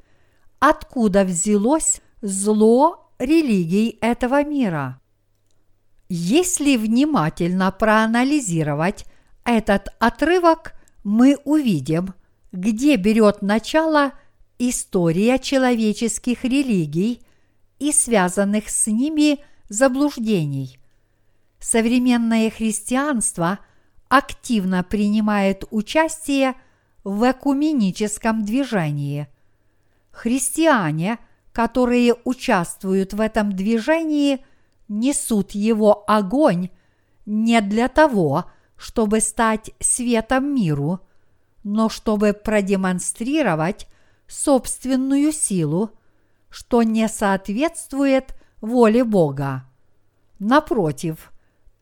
откуда 0.59 1.25
взялось 1.25 2.01
зло 2.21 3.11
религий 3.19 3.99
этого 4.01 4.45
мира. 4.45 5.01
Если 6.09 6.77
внимательно 6.77 7.71
проанализировать 7.73 9.05
этот 9.45 9.89
отрывок, 9.99 10.75
мы 11.03 11.39
увидим, 11.45 12.15
где 12.53 12.97
берет 12.97 13.43
начало 13.43 14.13
история 14.59 15.39
человеческих 15.39 16.45
религий 16.45 17.23
и 17.79 17.91
связанных 17.93 18.69
с 18.69 18.87
ними 18.87 19.41
заблуждений– 19.69 20.79
современное 21.65 22.51
христианство 22.51 23.59
активно 24.09 24.83
принимает 24.83 25.65
участие 25.71 26.55
в 27.03 27.31
экуменическом 27.31 28.45
движении. 28.45 29.29
Христиане, 30.11 31.19
которые 31.53 32.15
участвуют 32.25 33.13
в 33.13 33.21
этом 33.21 33.53
движении, 33.53 34.45
несут 34.89 35.53
его 35.53 36.05
огонь 36.07 36.71
не 37.27 37.61
для 37.61 37.89
того, 37.89 38.47
чтобы 38.77 39.21
стать 39.21 39.73
светом 39.81 40.55
миру, 40.55 41.01
но 41.63 41.89
чтобы 41.89 42.33
продемонстрировать 42.33 43.89
собственную 44.27 45.33
силу, 45.33 45.91
что 46.51 46.83
не 46.83 47.09
соответствует 47.09 48.35
воле 48.61 49.05
Бога. 49.05 49.65
Напротив, 50.39 51.33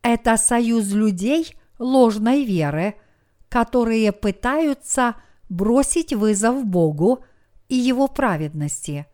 это 0.01 0.37
союз 0.37 0.91
людей 0.91 1.55
ложной 1.79 2.43
веры, 2.43 2.95
которые 3.49 4.11
пытаются 4.11 5.15
бросить 5.49 6.13
вызов 6.13 6.65
Богу 6.65 7.23
и 7.69 7.75
Его 7.75 8.07
праведности. 8.07 9.05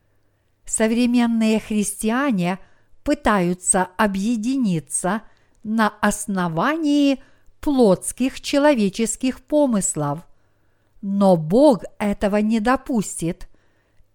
Современные 0.65 1.59
христиане 1.59 2.59
пытаются 3.03 3.87
объединиться 3.97 5.23
на 5.63 5.89
основании 6.01 7.21
плотских 7.59 8.39
человеческих 8.39 9.41
помыслов, 9.41 10.19
но 11.01 11.35
Бог 11.35 11.83
этого 11.97 12.37
не 12.37 12.59
допустит 12.59 13.49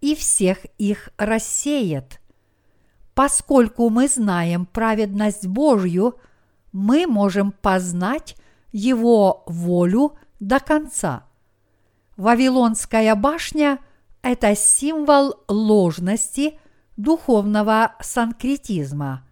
и 0.01 0.15
всех 0.15 0.65
их 0.77 1.09
рассеет. 1.17 2.19
Поскольку 3.13 3.89
мы 3.89 4.07
знаем 4.07 4.65
праведность 4.65 5.45
Божью– 5.47 6.15
мы 6.75 7.07
можем 7.07 7.53
познать 7.53 8.35
Его 8.73 9.43
волю 9.47 10.17
до 10.41 10.59
конца. 10.59 11.23
Вавилонская 12.17 13.15
башня– 13.15 13.79
это 14.21 14.57
символ 14.57 15.35
ложности 15.47 16.59
духовного 16.97 17.95
санкретизма. 18.01 19.25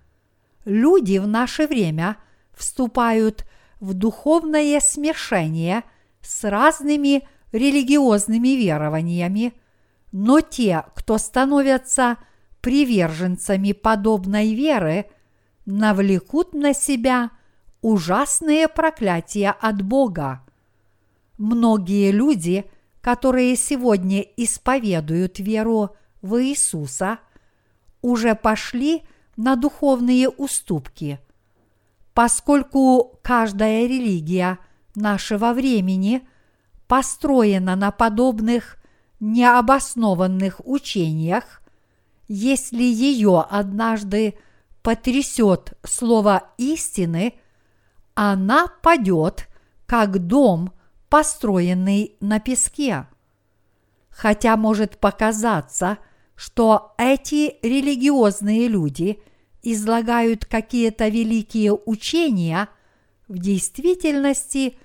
Люди 0.63 1.17
в 1.17 1.27
наше 1.27 1.67
время 1.67 2.15
вступают 2.53 3.45
в 3.81 3.93
духовное 3.93 4.79
смешение 4.79 5.83
с 6.21 6.49
разными 6.49 7.27
религиозными 7.51 8.55
верованиями, 8.55 9.53
но 10.13 10.39
те, 10.39 10.85
кто 10.95 11.17
становятся 11.17 12.15
приверженцами 12.61 13.73
подобной 13.73 14.53
веры– 14.53 15.07
навлекут 15.66 16.53
на 16.53 16.74
себя 16.74 17.32
ужасные 17.82 18.68
проклятия 18.68 19.51
от 19.51 19.82
Бога. 19.82 20.43
Многие 21.38 22.11
люди, 22.11 22.66
которые 23.01 23.55
сегодня 23.55 24.22
исповедуют 24.22 25.39
веру 25.39 25.95
в 26.22 26.41
Иисуса, 26.41 27.20
уже 28.01 28.36
пошли 28.36 29.03
на 29.36 29.55
духовные 29.55 30.30
уступки. 30.30 31.20
Поскольку 32.14 33.20
каждая 33.24 33.88
религия 33.88 34.59
нашего 34.95 35.53
времени 35.53 36.28
построена 36.88 37.76
на 37.76 37.91
подобных 37.91 38.78
необоснованных 39.20 40.61
учениях, 40.66 41.61
если 42.28 42.84
ее 42.84 43.45
однажды 43.49 44.36
потрясет 44.84 45.73
слово 45.84 46.51
истины, 46.57 47.34
она 48.13 48.67
падет, 48.84 49.49
как 49.88 50.19
дом, 50.27 50.73
построенный 51.09 52.15
на 52.19 52.39
песке. 52.39 53.07
Хотя 54.09 54.57
может 54.57 54.99
показаться, 54.99 55.97
что 56.36 56.93
эти 56.97 57.55
религиозные 57.63 58.67
люди 58.67 59.19
излагают 59.63 60.45
какие-то 60.45 61.07
великие 61.07 61.73
учения, 61.73 62.67
в 63.27 63.38
действительности, 63.38 64.77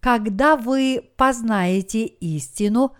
когда 0.00 0.56
вы 0.56 1.10
познаете 1.16 2.06
истину, 2.06 2.96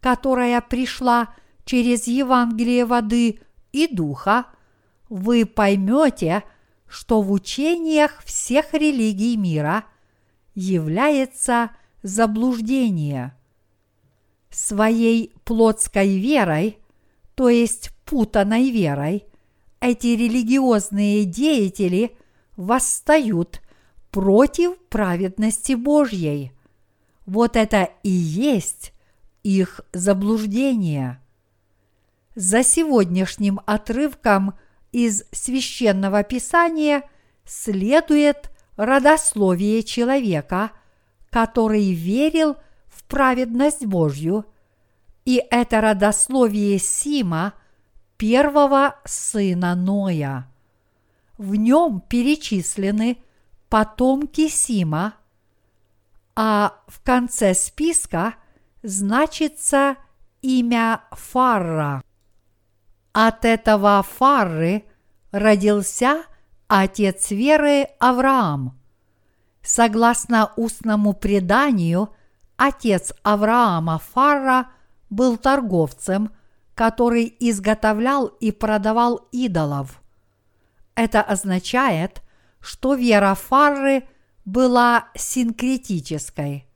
которая 0.00 0.60
пришла 0.60 1.34
через 1.64 2.06
Евангелие 2.06 2.84
воды 2.84 3.40
и 3.72 3.92
духа, 3.92 4.46
вы 5.08 5.46
поймете, 5.46 6.42
что 6.88 7.20
в 7.20 7.32
учениях 7.32 8.22
всех 8.24 8.72
религий 8.74 9.36
мира 9.36 9.84
является 10.54 11.70
заблуждение. 12.02 13.34
Своей 14.50 15.32
плотской 15.44 16.18
верой, 16.18 16.78
то 17.34 17.48
есть 17.48 17.90
путанной 18.04 18.70
верой, 18.70 19.24
эти 19.80 20.08
религиозные 20.08 21.24
деятели 21.24 22.16
восстают 22.56 23.60
против 24.10 24.78
праведности 24.88 25.74
Божьей. 25.74 26.52
Вот 27.26 27.56
это 27.56 27.90
и 28.02 28.08
есть 28.08 28.92
их 29.42 29.80
заблуждение. 29.92 31.20
За 32.34 32.62
сегодняшним 32.62 33.60
отрывком 33.66 34.54
из 34.96 35.24
священного 35.30 36.22
писания 36.22 37.02
следует 37.44 38.50
родословие 38.78 39.82
человека, 39.82 40.70
который 41.28 41.92
верил 41.92 42.56
в 42.86 43.04
праведность 43.04 43.84
Божью, 43.84 44.46
и 45.26 45.44
это 45.50 45.82
родословие 45.82 46.78
Сима, 46.78 47.52
первого 48.16 48.96
сына 49.04 49.74
Ноя. 49.74 50.50
В 51.36 51.56
нем 51.56 52.00
перечислены 52.00 53.18
потомки 53.68 54.48
Сима, 54.48 55.12
а 56.34 56.72
в 56.88 57.02
конце 57.02 57.52
списка 57.52 58.36
значится 58.82 59.96
имя 60.40 61.02
Фарра. 61.10 62.02
От 63.12 63.46
этого 63.46 64.02
Фарры 64.02 64.85
родился 65.36 66.24
отец 66.68 67.30
веры 67.30 67.88
Авраам. 67.98 68.78
Согласно 69.62 70.52
устному 70.56 71.12
преданию, 71.12 72.10
отец 72.56 73.12
Авраама 73.22 73.98
Фарра 73.98 74.68
был 75.10 75.36
торговцем, 75.36 76.32
который 76.74 77.34
изготовлял 77.40 78.26
и 78.26 78.52
продавал 78.52 79.28
идолов. 79.32 80.02
Это 80.94 81.22
означает, 81.22 82.22
что 82.60 82.94
вера 82.94 83.34
Фарры 83.34 84.04
была 84.44 85.08
синкретической. 85.14 86.66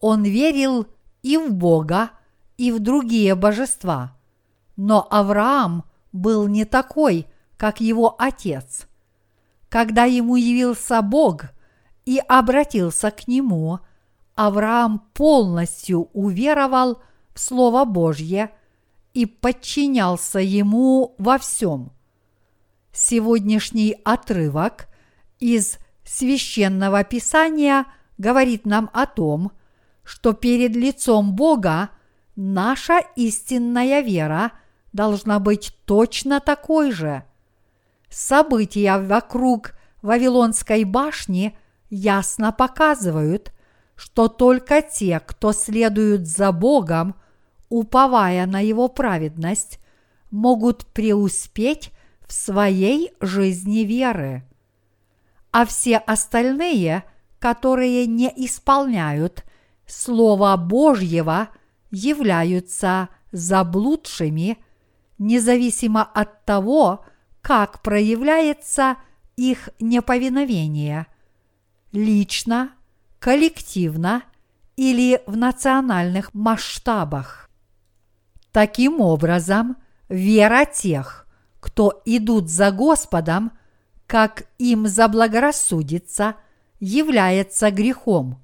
Он 0.00 0.22
верил 0.22 0.86
и 1.22 1.36
в 1.36 1.52
Бога, 1.52 2.10
и 2.56 2.72
в 2.72 2.80
другие 2.80 3.34
божества– 3.34 4.16
но 4.80 5.06
Авраам 5.10 5.84
был 6.10 6.48
не 6.48 6.64
такой, 6.64 7.26
как 7.60 7.82
его 7.82 8.16
отец. 8.18 8.86
Когда 9.68 10.06
ему 10.06 10.36
явился 10.36 11.02
Бог 11.02 11.50
и 12.06 12.18
обратился 12.26 13.10
к 13.10 13.28
нему, 13.28 13.80
Авраам 14.34 15.00
полностью 15.12 16.08
уверовал 16.14 17.02
в 17.34 17.38
Слово 17.38 17.84
Божье 17.84 18.50
и 19.12 19.26
подчинялся 19.26 20.38
ему 20.38 21.14
во 21.18 21.36
всем. 21.36 21.92
Сегодняшний 22.94 23.94
отрывок 24.04 24.88
из 25.38 25.76
священного 26.02 27.04
писания 27.04 27.84
говорит 28.16 28.64
нам 28.64 28.88
о 28.94 29.04
том, 29.04 29.52
что 30.02 30.32
перед 30.32 30.74
лицом 30.74 31.34
Бога 31.36 31.90
наша 32.36 33.00
истинная 33.16 34.00
вера 34.00 34.52
должна 34.94 35.38
быть 35.40 35.76
точно 35.84 36.40
такой 36.40 36.92
же. 36.92 37.26
События 38.10 38.98
вокруг 38.98 39.72
Вавилонской 40.02 40.84
башни 40.84 41.56
ясно 41.88 42.52
показывают, 42.52 43.52
что 43.94 44.28
только 44.28 44.82
те, 44.82 45.20
кто 45.20 45.52
следует 45.52 46.26
за 46.26 46.52
Богом, 46.52 47.14
уповая 47.68 48.46
на 48.46 48.60
Его 48.60 48.88
праведность, 48.88 49.78
могут 50.30 50.86
преуспеть 50.86 51.92
в 52.26 52.32
своей 52.32 53.12
жизни 53.20 53.80
веры. 53.80 54.44
А 55.52 55.64
все 55.64 55.96
остальные, 55.96 57.04
которые 57.38 58.06
не 58.06 58.32
исполняют 58.36 59.44
Слова 59.86 60.56
Божьего, 60.56 61.48
являются 61.90 63.08
заблудшими– 63.32 64.58
независимо 65.20 66.02
от 66.02 66.44
того, 66.44 67.04
как 67.42 67.82
проявляется 67.82 68.96
их 69.36 69.70
неповиновение– 69.80 71.06
лично, 71.92 72.70
коллективно 73.18 74.22
или 74.76 75.22
в 75.26 75.36
национальных 75.36 76.32
масштабах. 76.34 77.50
Таким 78.52 79.00
образом, 79.00 79.76
вера 80.08 80.64
тех, 80.64 81.26
кто 81.60 82.00
идут 82.04 82.48
за 82.48 82.70
Господом, 82.70 83.52
как 84.06 84.44
им 84.58 84.86
заблагорассудится, 84.86 86.36
является 86.78 87.70
грехом. 87.70 88.40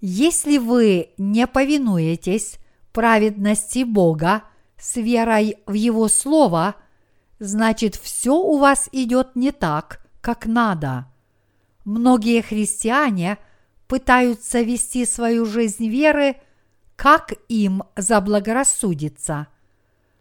Если 0.00 0.58
вы 0.58 1.10
не 1.16 1.46
повинуетесь 1.46 2.58
праведности 2.92 3.84
Бога– 3.84 4.42
с 4.84 4.96
верой 4.96 5.56
в 5.66 5.72
Его 5.72 6.08
Слово, 6.08 6.74
значит 7.38 7.94
все 7.96 8.34
у 8.34 8.58
вас 8.58 8.88
идет 8.92 9.36
не 9.36 9.52
так, 9.52 10.04
как 10.20 10.46
надо. 10.46 11.06
Многие 11.84 12.42
христиане 12.42 13.38
пытаются 13.86 14.62
вести 14.62 15.04
свою 15.04 15.44
жизнь 15.44 15.88
веры, 15.88 16.36
как 16.96 17.32
им 17.48 17.84
заблагорассудится. 17.96 19.48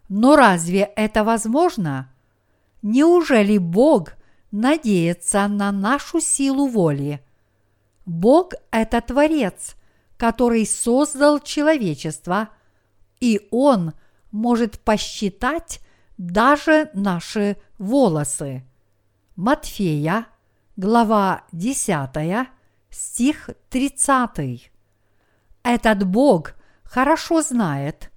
Но 0.09 0.35
разве 0.35 0.81
это 0.95 1.23
возможно? 1.23 2.11
Неужели 2.81 3.57
Бог 3.57 4.13
надеется 4.51 5.47
на 5.47 5.71
нашу 5.71 6.19
силу 6.19 6.67
воли? 6.67 7.23
Бог– 8.05 8.53
это 8.71 8.99
Творец, 9.01 9.75
который 10.17 10.65
создал 10.65 11.39
человечество, 11.39 12.49
и 13.19 13.47
Он– 13.51 13.93
может 14.33 14.79
посчитать 14.79 15.79
даже 16.17 16.89
наши 16.93 17.57
волосы. 17.77 18.63
Матфея, 19.35 20.27
глава 20.75 21.43
10, 21.51 22.47
стих 22.89 23.49
30. 23.69 24.71
Этот 25.63 26.03
Бог 26.05 26.53
хорошо 26.83 27.41
знает, 27.41 28.11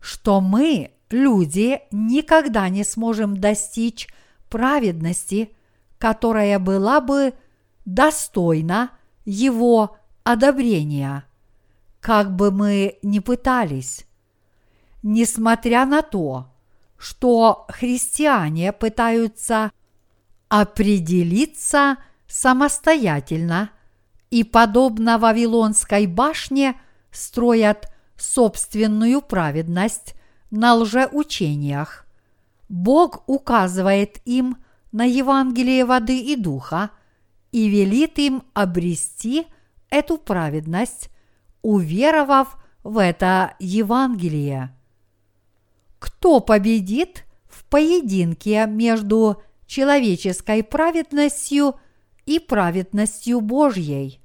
что 0.00 0.40
мы, 0.40 0.92
люди, 1.10 1.80
никогда 1.90 2.68
не 2.68 2.84
сможем 2.84 3.36
достичь 3.36 4.08
праведности, 4.48 5.56
которая 5.98 6.58
была 6.58 7.00
бы 7.00 7.34
достойна 7.84 8.90
Его 9.24 9.96
одобрения, 10.22 11.24
как 12.00 12.34
бы 12.34 12.50
мы 12.50 12.98
ни 13.02 13.18
пытались 13.18 14.06
несмотря 15.04 15.84
на 15.84 16.02
то, 16.02 16.48
что 17.04 17.66
христиане 17.68 18.72
пытаются 18.72 19.72
определиться 20.48 21.98
самостоятельно 22.26 23.68
и, 24.30 24.42
подобно 24.42 25.18
Вавилонской 25.18 26.06
башне, 26.06 26.80
строят 27.10 27.92
собственную 28.16 29.20
праведность 29.20 30.14
на 30.50 30.76
лжеучениях. 30.76 32.06
Бог 32.70 33.22
указывает 33.26 34.22
им 34.24 34.56
на 34.90 35.04
Евангелие 35.04 35.84
воды 35.84 36.18
и 36.18 36.36
духа 36.36 36.88
и 37.52 37.68
велит 37.68 38.18
им 38.18 38.44
обрести 38.54 39.46
эту 39.90 40.16
праведность, 40.16 41.10
уверовав 41.60 42.56
в 42.82 42.96
это 42.96 43.56
Евангелие. 43.58 44.74
Кто 46.04 46.40
победит 46.40 47.24
в 47.48 47.64
поединке 47.64 48.66
между 48.66 49.42
человеческой 49.66 50.62
праведностью 50.62 51.76
и 52.26 52.38
праведностью 52.38 53.40
Божьей? 53.40 54.20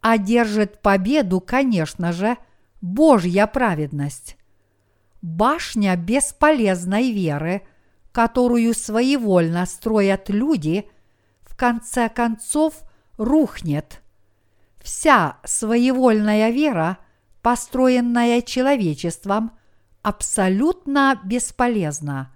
Одержит 0.00 0.82
победу, 0.82 1.40
конечно 1.40 2.12
же, 2.12 2.36
Божья 2.80 3.46
праведность. 3.46 4.36
Башня 5.22 5.94
бесполезной 5.94 7.12
веры, 7.12 7.62
которую 8.10 8.74
своевольно 8.74 9.66
строят 9.66 10.28
люди, 10.28 10.90
в 11.42 11.54
конце 11.54 12.08
концов 12.08 12.82
рухнет. 13.16 14.02
Вся 14.82 15.36
своевольная 15.44 16.50
вера, 16.50 16.98
построенная 17.42 18.42
человечеством, 18.42 19.52
абсолютно 20.04 21.18
бесполезна. 21.24 22.30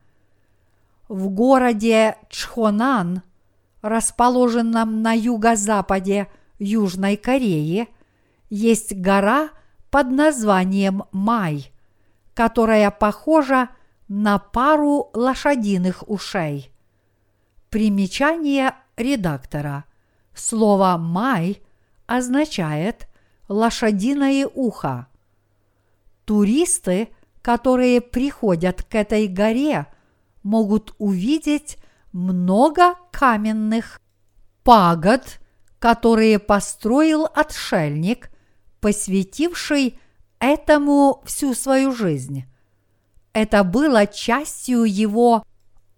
В 1.06 1.28
городе 1.28 2.16
Чхонан, 2.30 3.22
расположенном 3.82 5.02
на 5.02 5.12
юго-западе 5.12 6.28
Южной 6.58 7.16
Кореи, 7.16 7.88
есть 8.48 8.96
гора 8.96 9.50
под 9.90 10.10
названием 10.10 11.04
Май, 11.12 11.70
которая 12.34 12.90
похожа 12.90 13.68
на 14.08 14.38
пару 14.38 15.10
лошадиных 15.12 16.08
ушей. 16.08 16.72
Примечание 17.68 18.74
редактора. 18.96 19.84
Слово 20.34 20.96
«май» 20.96 21.60
означает 22.06 23.08
«лошадиное 23.48 24.46
ухо». 24.46 25.06
Туристы, 26.24 27.08
которые 27.48 28.02
приходят 28.02 28.82
к 28.82 28.94
этой 28.94 29.26
горе, 29.26 29.86
могут 30.42 30.94
увидеть 30.98 31.78
много 32.12 32.96
каменных 33.10 34.02
пагод, 34.64 35.40
которые 35.78 36.40
построил 36.40 37.24
отшельник, 37.24 38.30
посвятивший 38.80 39.98
этому 40.40 41.22
всю 41.24 41.54
свою 41.54 41.92
жизнь. 41.92 42.44
Это 43.32 43.64
было 43.64 44.06
частью 44.06 44.82
его 44.84 45.42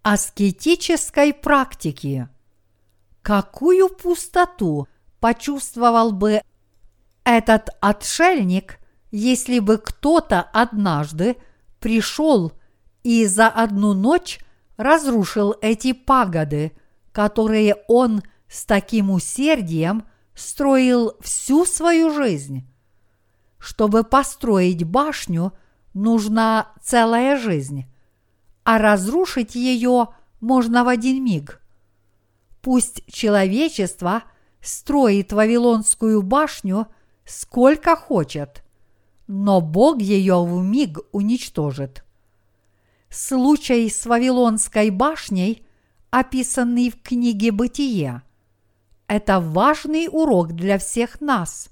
аскетической 0.03 1.34
практики. 1.34 2.28
Какую 3.22 3.88
пустоту 3.88 4.86
почувствовал 5.18 6.12
бы 6.12 6.42
этот 7.24 7.70
отшельник, 7.80 8.78
если 9.11 9.58
бы 9.58 9.78
кто-то 9.78 10.40
однажды 10.40 11.36
пришел 11.78 12.52
и 13.02 13.26
за 13.26 13.48
одну 13.48 13.94
ночь 13.94 14.38
разрушил 14.76 15.54
эти 15.61 15.92
пагоды, 15.92 16.72
которые 17.12 17.76
он 17.88 18.22
с 18.48 18.64
таким 18.64 19.11
усердием 19.11 20.04
строил 20.34 21.14
всю 21.20 21.64
свою 21.64 22.12
жизнь. 22.12 22.66
Чтобы 23.58 24.04
построить 24.04 24.84
башню, 24.84 25.52
нужна 25.92 26.72
целая 26.82 27.36
жизнь, 27.36 27.86
а 28.64 28.78
разрушить 28.78 29.54
ее 29.54 30.08
можно 30.40 30.84
в 30.84 30.88
один 30.88 31.22
миг. 31.22 31.61
Пусть 32.62 33.04
человечество 33.06 34.22
строит 34.62 35.32
Вавилонскую 35.32 36.22
башню 36.22 36.86
сколько 37.24 37.96
хочет, 37.96 38.64
но 39.33 39.61
Бог 39.61 40.01
ее 40.01 40.45
в 40.45 40.61
миг 40.64 40.99
уничтожит. 41.12 42.05
Случай 43.11 43.89
с 43.89 44.05
Вавилонской 44.05 44.91
башней, 44.91 45.64
описанный 46.11 46.91
в 46.91 47.01
книге 47.01 47.53
«Бытие», 47.53 48.22
это 49.07 49.39
важный 49.39 50.09
урок 50.11 50.55
для 50.55 50.78
всех 50.78 51.20
нас, 51.20 51.68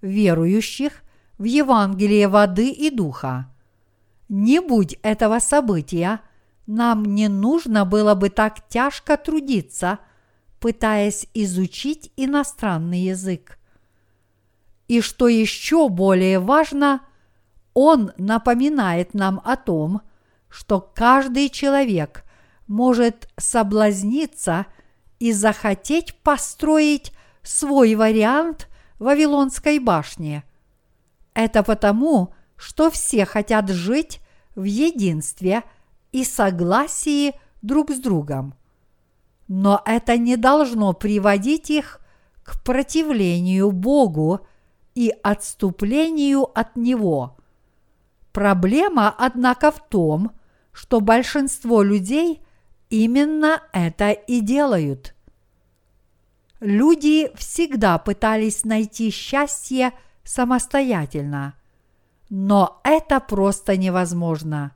верующих 0.00 1.04
в 1.38 1.44
Евангелие 1.44 2.26
воды 2.26 2.70
и 2.70 2.90
духа. 2.90 3.54
Не 4.28 4.60
будь 4.60 4.98
этого 5.02 5.38
события, 5.38 6.20
нам 6.66 7.04
не 7.04 7.28
нужно 7.28 7.84
было 7.84 8.16
бы 8.16 8.30
так 8.30 8.66
тяжко 8.68 9.16
трудиться, 9.16 10.00
пытаясь 10.58 11.28
изучить 11.34 12.10
иностранный 12.16 13.02
язык. 13.02 13.60
И 14.88 15.00
что 15.00 15.28
еще 15.28 15.88
более 15.88 16.38
важно, 16.38 17.00
он 17.74 18.12
напоминает 18.16 19.14
нам 19.14 19.40
о 19.44 19.56
том, 19.56 20.02
что 20.48 20.80
каждый 20.80 21.48
человек 21.50 22.24
может 22.66 23.28
соблазниться 23.36 24.66
и 25.18 25.32
захотеть 25.32 26.14
построить 26.22 27.12
свой 27.42 27.94
вариант 27.94 28.68
Вавилонской 28.98 29.78
башни. 29.78 30.42
Это 31.34 31.62
потому, 31.62 32.32
что 32.56 32.90
все 32.90 33.26
хотят 33.26 33.68
жить 33.68 34.20
в 34.54 34.64
единстве 34.64 35.62
и 36.12 36.24
согласии 36.24 37.34
друг 37.60 37.90
с 37.90 37.98
другом. 37.98 38.54
Но 39.48 39.82
это 39.84 40.16
не 40.16 40.36
должно 40.36 40.92
приводить 40.92 41.70
их 41.70 42.00
к 42.42 42.62
противлению 42.64 43.70
Богу 43.70 44.46
и 44.96 45.12
отступлению 45.22 46.44
от 46.58 46.74
Него. 46.74 47.36
Проблема, 48.32 49.14
однако, 49.16 49.70
в 49.70 49.86
том, 49.88 50.32
что 50.72 51.00
большинство 51.00 51.82
людей 51.82 52.42
именно 52.90 53.62
это 53.72 54.10
и 54.10 54.40
делают. 54.40 55.14
Люди 56.60 57.30
всегда 57.36 57.98
пытались 57.98 58.64
найти 58.64 59.10
счастье 59.10 59.92
самостоятельно, 60.24 61.54
но 62.30 62.80
это 62.82 63.20
просто 63.20 63.76
невозможно. 63.76 64.72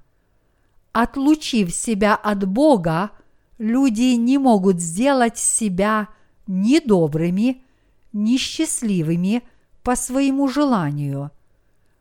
Отлучив 0.93 1.73
себя 1.75 2.15
от 2.15 2.47
Бога, 2.47 3.11
люди 3.57 4.15
не 4.17 4.37
могут 4.37 4.81
сделать 4.81 5.39
себя 5.39 6.09
ни 6.47 6.79
добрыми, 6.79 7.65
ни 8.13 8.37
счастливыми 8.37 9.43
по 9.83 9.97
своему 9.97 10.49
желанию. 10.49 11.31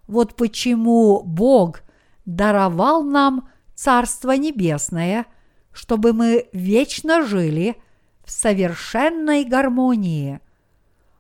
Вот 0.08 0.36
почему 0.36 1.22
Бог 1.24 1.82
даровал 2.26 3.04
нам 3.04 3.48
Царство 3.76 4.32
Небесное, 4.32 5.26
чтобы 5.72 6.14
мы 6.14 6.50
вечно 6.52 7.26
жили 7.26 7.82
в 8.26 8.32
совершенной 8.32 9.46
гармонии. 9.46 10.40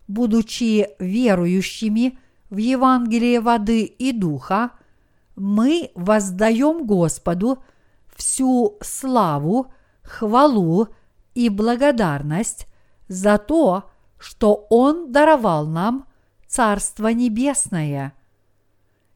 Будучи 0.07 0.89
верующими 0.99 2.19
в 2.49 2.57
Евангелие 2.57 3.39
воды 3.39 3.83
и 3.83 4.11
духа, 4.11 4.71
мы 5.35 5.91
воздаем 5.95 6.85
Господу 6.85 7.63
всю 8.15 8.77
славу, 8.81 9.71
хвалу 10.03 10.89
и 11.35 11.47
благодарность 11.47 12.67
за 13.07 13.37
то, 13.37 13.89
что 14.17 14.67
Он 14.69 15.11
даровал 15.11 15.65
нам 15.65 16.08
Царство 16.49 17.07
Небесное. 17.13 18.13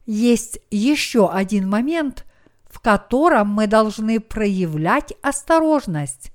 Есть 0.06 0.60
еще 0.70 1.30
один 1.30 1.68
момент– 1.68 2.24
в 2.74 2.80
котором 2.80 3.50
мы 3.50 3.68
должны 3.68 4.18
проявлять 4.18 5.14
осторожность. 5.22 6.32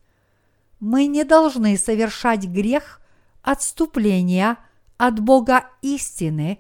Мы 0.80 1.08
не 1.08 1.26
должны 1.26 1.78
совершать 1.78 2.46
грех 2.46 3.02
отступления 3.42 4.56
от 4.96 5.20
Бога 5.20 5.66
истины, 5.82 6.60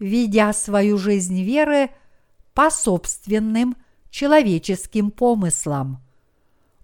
ведя 0.00 0.52
свою 0.52 0.98
жизнь 0.98 1.40
веры 1.40 1.90
по 2.52 2.68
собственным 2.68 3.76
человеческим 4.10 5.12
помыслам. 5.12 6.02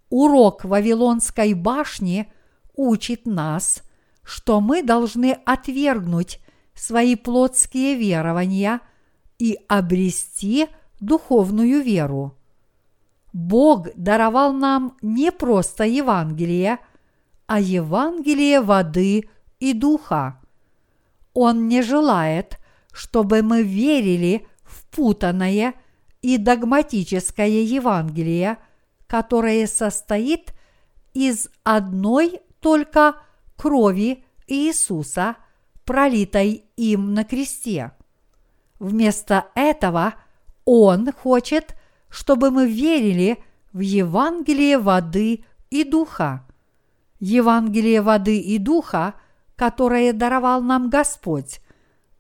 Урок 0.08 0.64
Вавилонской 0.64 1.54
башни 1.54 2.32
учит 2.76 3.26
нас, 3.26 3.82
что 4.22 4.60
мы 4.60 4.84
должны 4.84 5.32
отвергнуть 5.44 6.38
свои 6.78 7.16
плотские 7.16 7.96
верования 7.96 8.80
и 9.38 9.58
обрести 9.68 10.68
духовную 11.00 11.82
веру. 11.82 12.36
Бог 13.32 13.88
даровал 13.94 14.52
нам 14.52 14.96
не 15.02 15.30
просто 15.30 15.84
Евангелие, 15.84 16.78
а 17.46 17.60
Евангелие 17.60 18.60
воды 18.60 19.28
и 19.60 19.72
духа. 19.72 20.40
Он 21.34 21.68
не 21.68 21.82
желает, 21.82 22.58
чтобы 22.92 23.42
мы 23.42 23.62
верили 23.62 24.46
в 24.62 24.86
путанное 24.88 25.74
и 26.20 26.36
догматическое 26.36 27.48
Евангелие, 27.48 28.58
которое 29.06 29.66
состоит 29.66 30.52
из 31.14 31.48
одной 31.64 32.40
только 32.60 33.16
крови 33.56 34.24
Иисуса, 34.46 35.36
пролитой 35.84 36.67
им 36.78 37.12
на 37.12 37.24
кресте. 37.24 37.92
Вместо 38.78 39.48
этого 39.54 40.14
Он 40.64 41.12
хочет, 41.12 41.74
чтобы 42.08 42.50
мы 42.50 42.70
верили 42.70 43.42
в 43.72 43.80
Евангелие 43.80 44.78
воды 44.78 45.44
и 45.70 45.84
духа. 45.84 46.46
Евангелие 47.18 48.00
воды 48.00 48.38
и 48.38 48.58
духа, 48.58 49.14
которое 49.56 50.12
даровал 50.12 50.62
нам 50.62 50.88
Господь, 50.88 51.60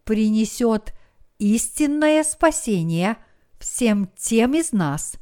принесет 0.04 0.92
истинное 1.38 2.24
спасение 2.24 3.16
всем 3.60 4.10
тем 4.16 4.54
из 4.54 4.72
нас, 4.72 5.14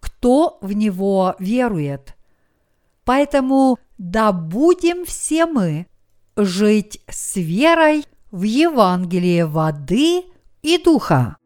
кто 0.00 0.58
в 0.60 0.72
него 0.72 1.36
верует. 1.38 2.16
Поэтому 3.04 3.78
да 3.98 4.32
будем 4.32 5.04
все 5.04 5.46
мы 5.46 5.86
жить 6.36 7.00
с 7.08 7.36
верой 7.36 8.04
в 8.30 8.42
Евангелие 8.42 9.46
воды 9.46 10.24
и 10.62 10.78
духа. 10.78 11.36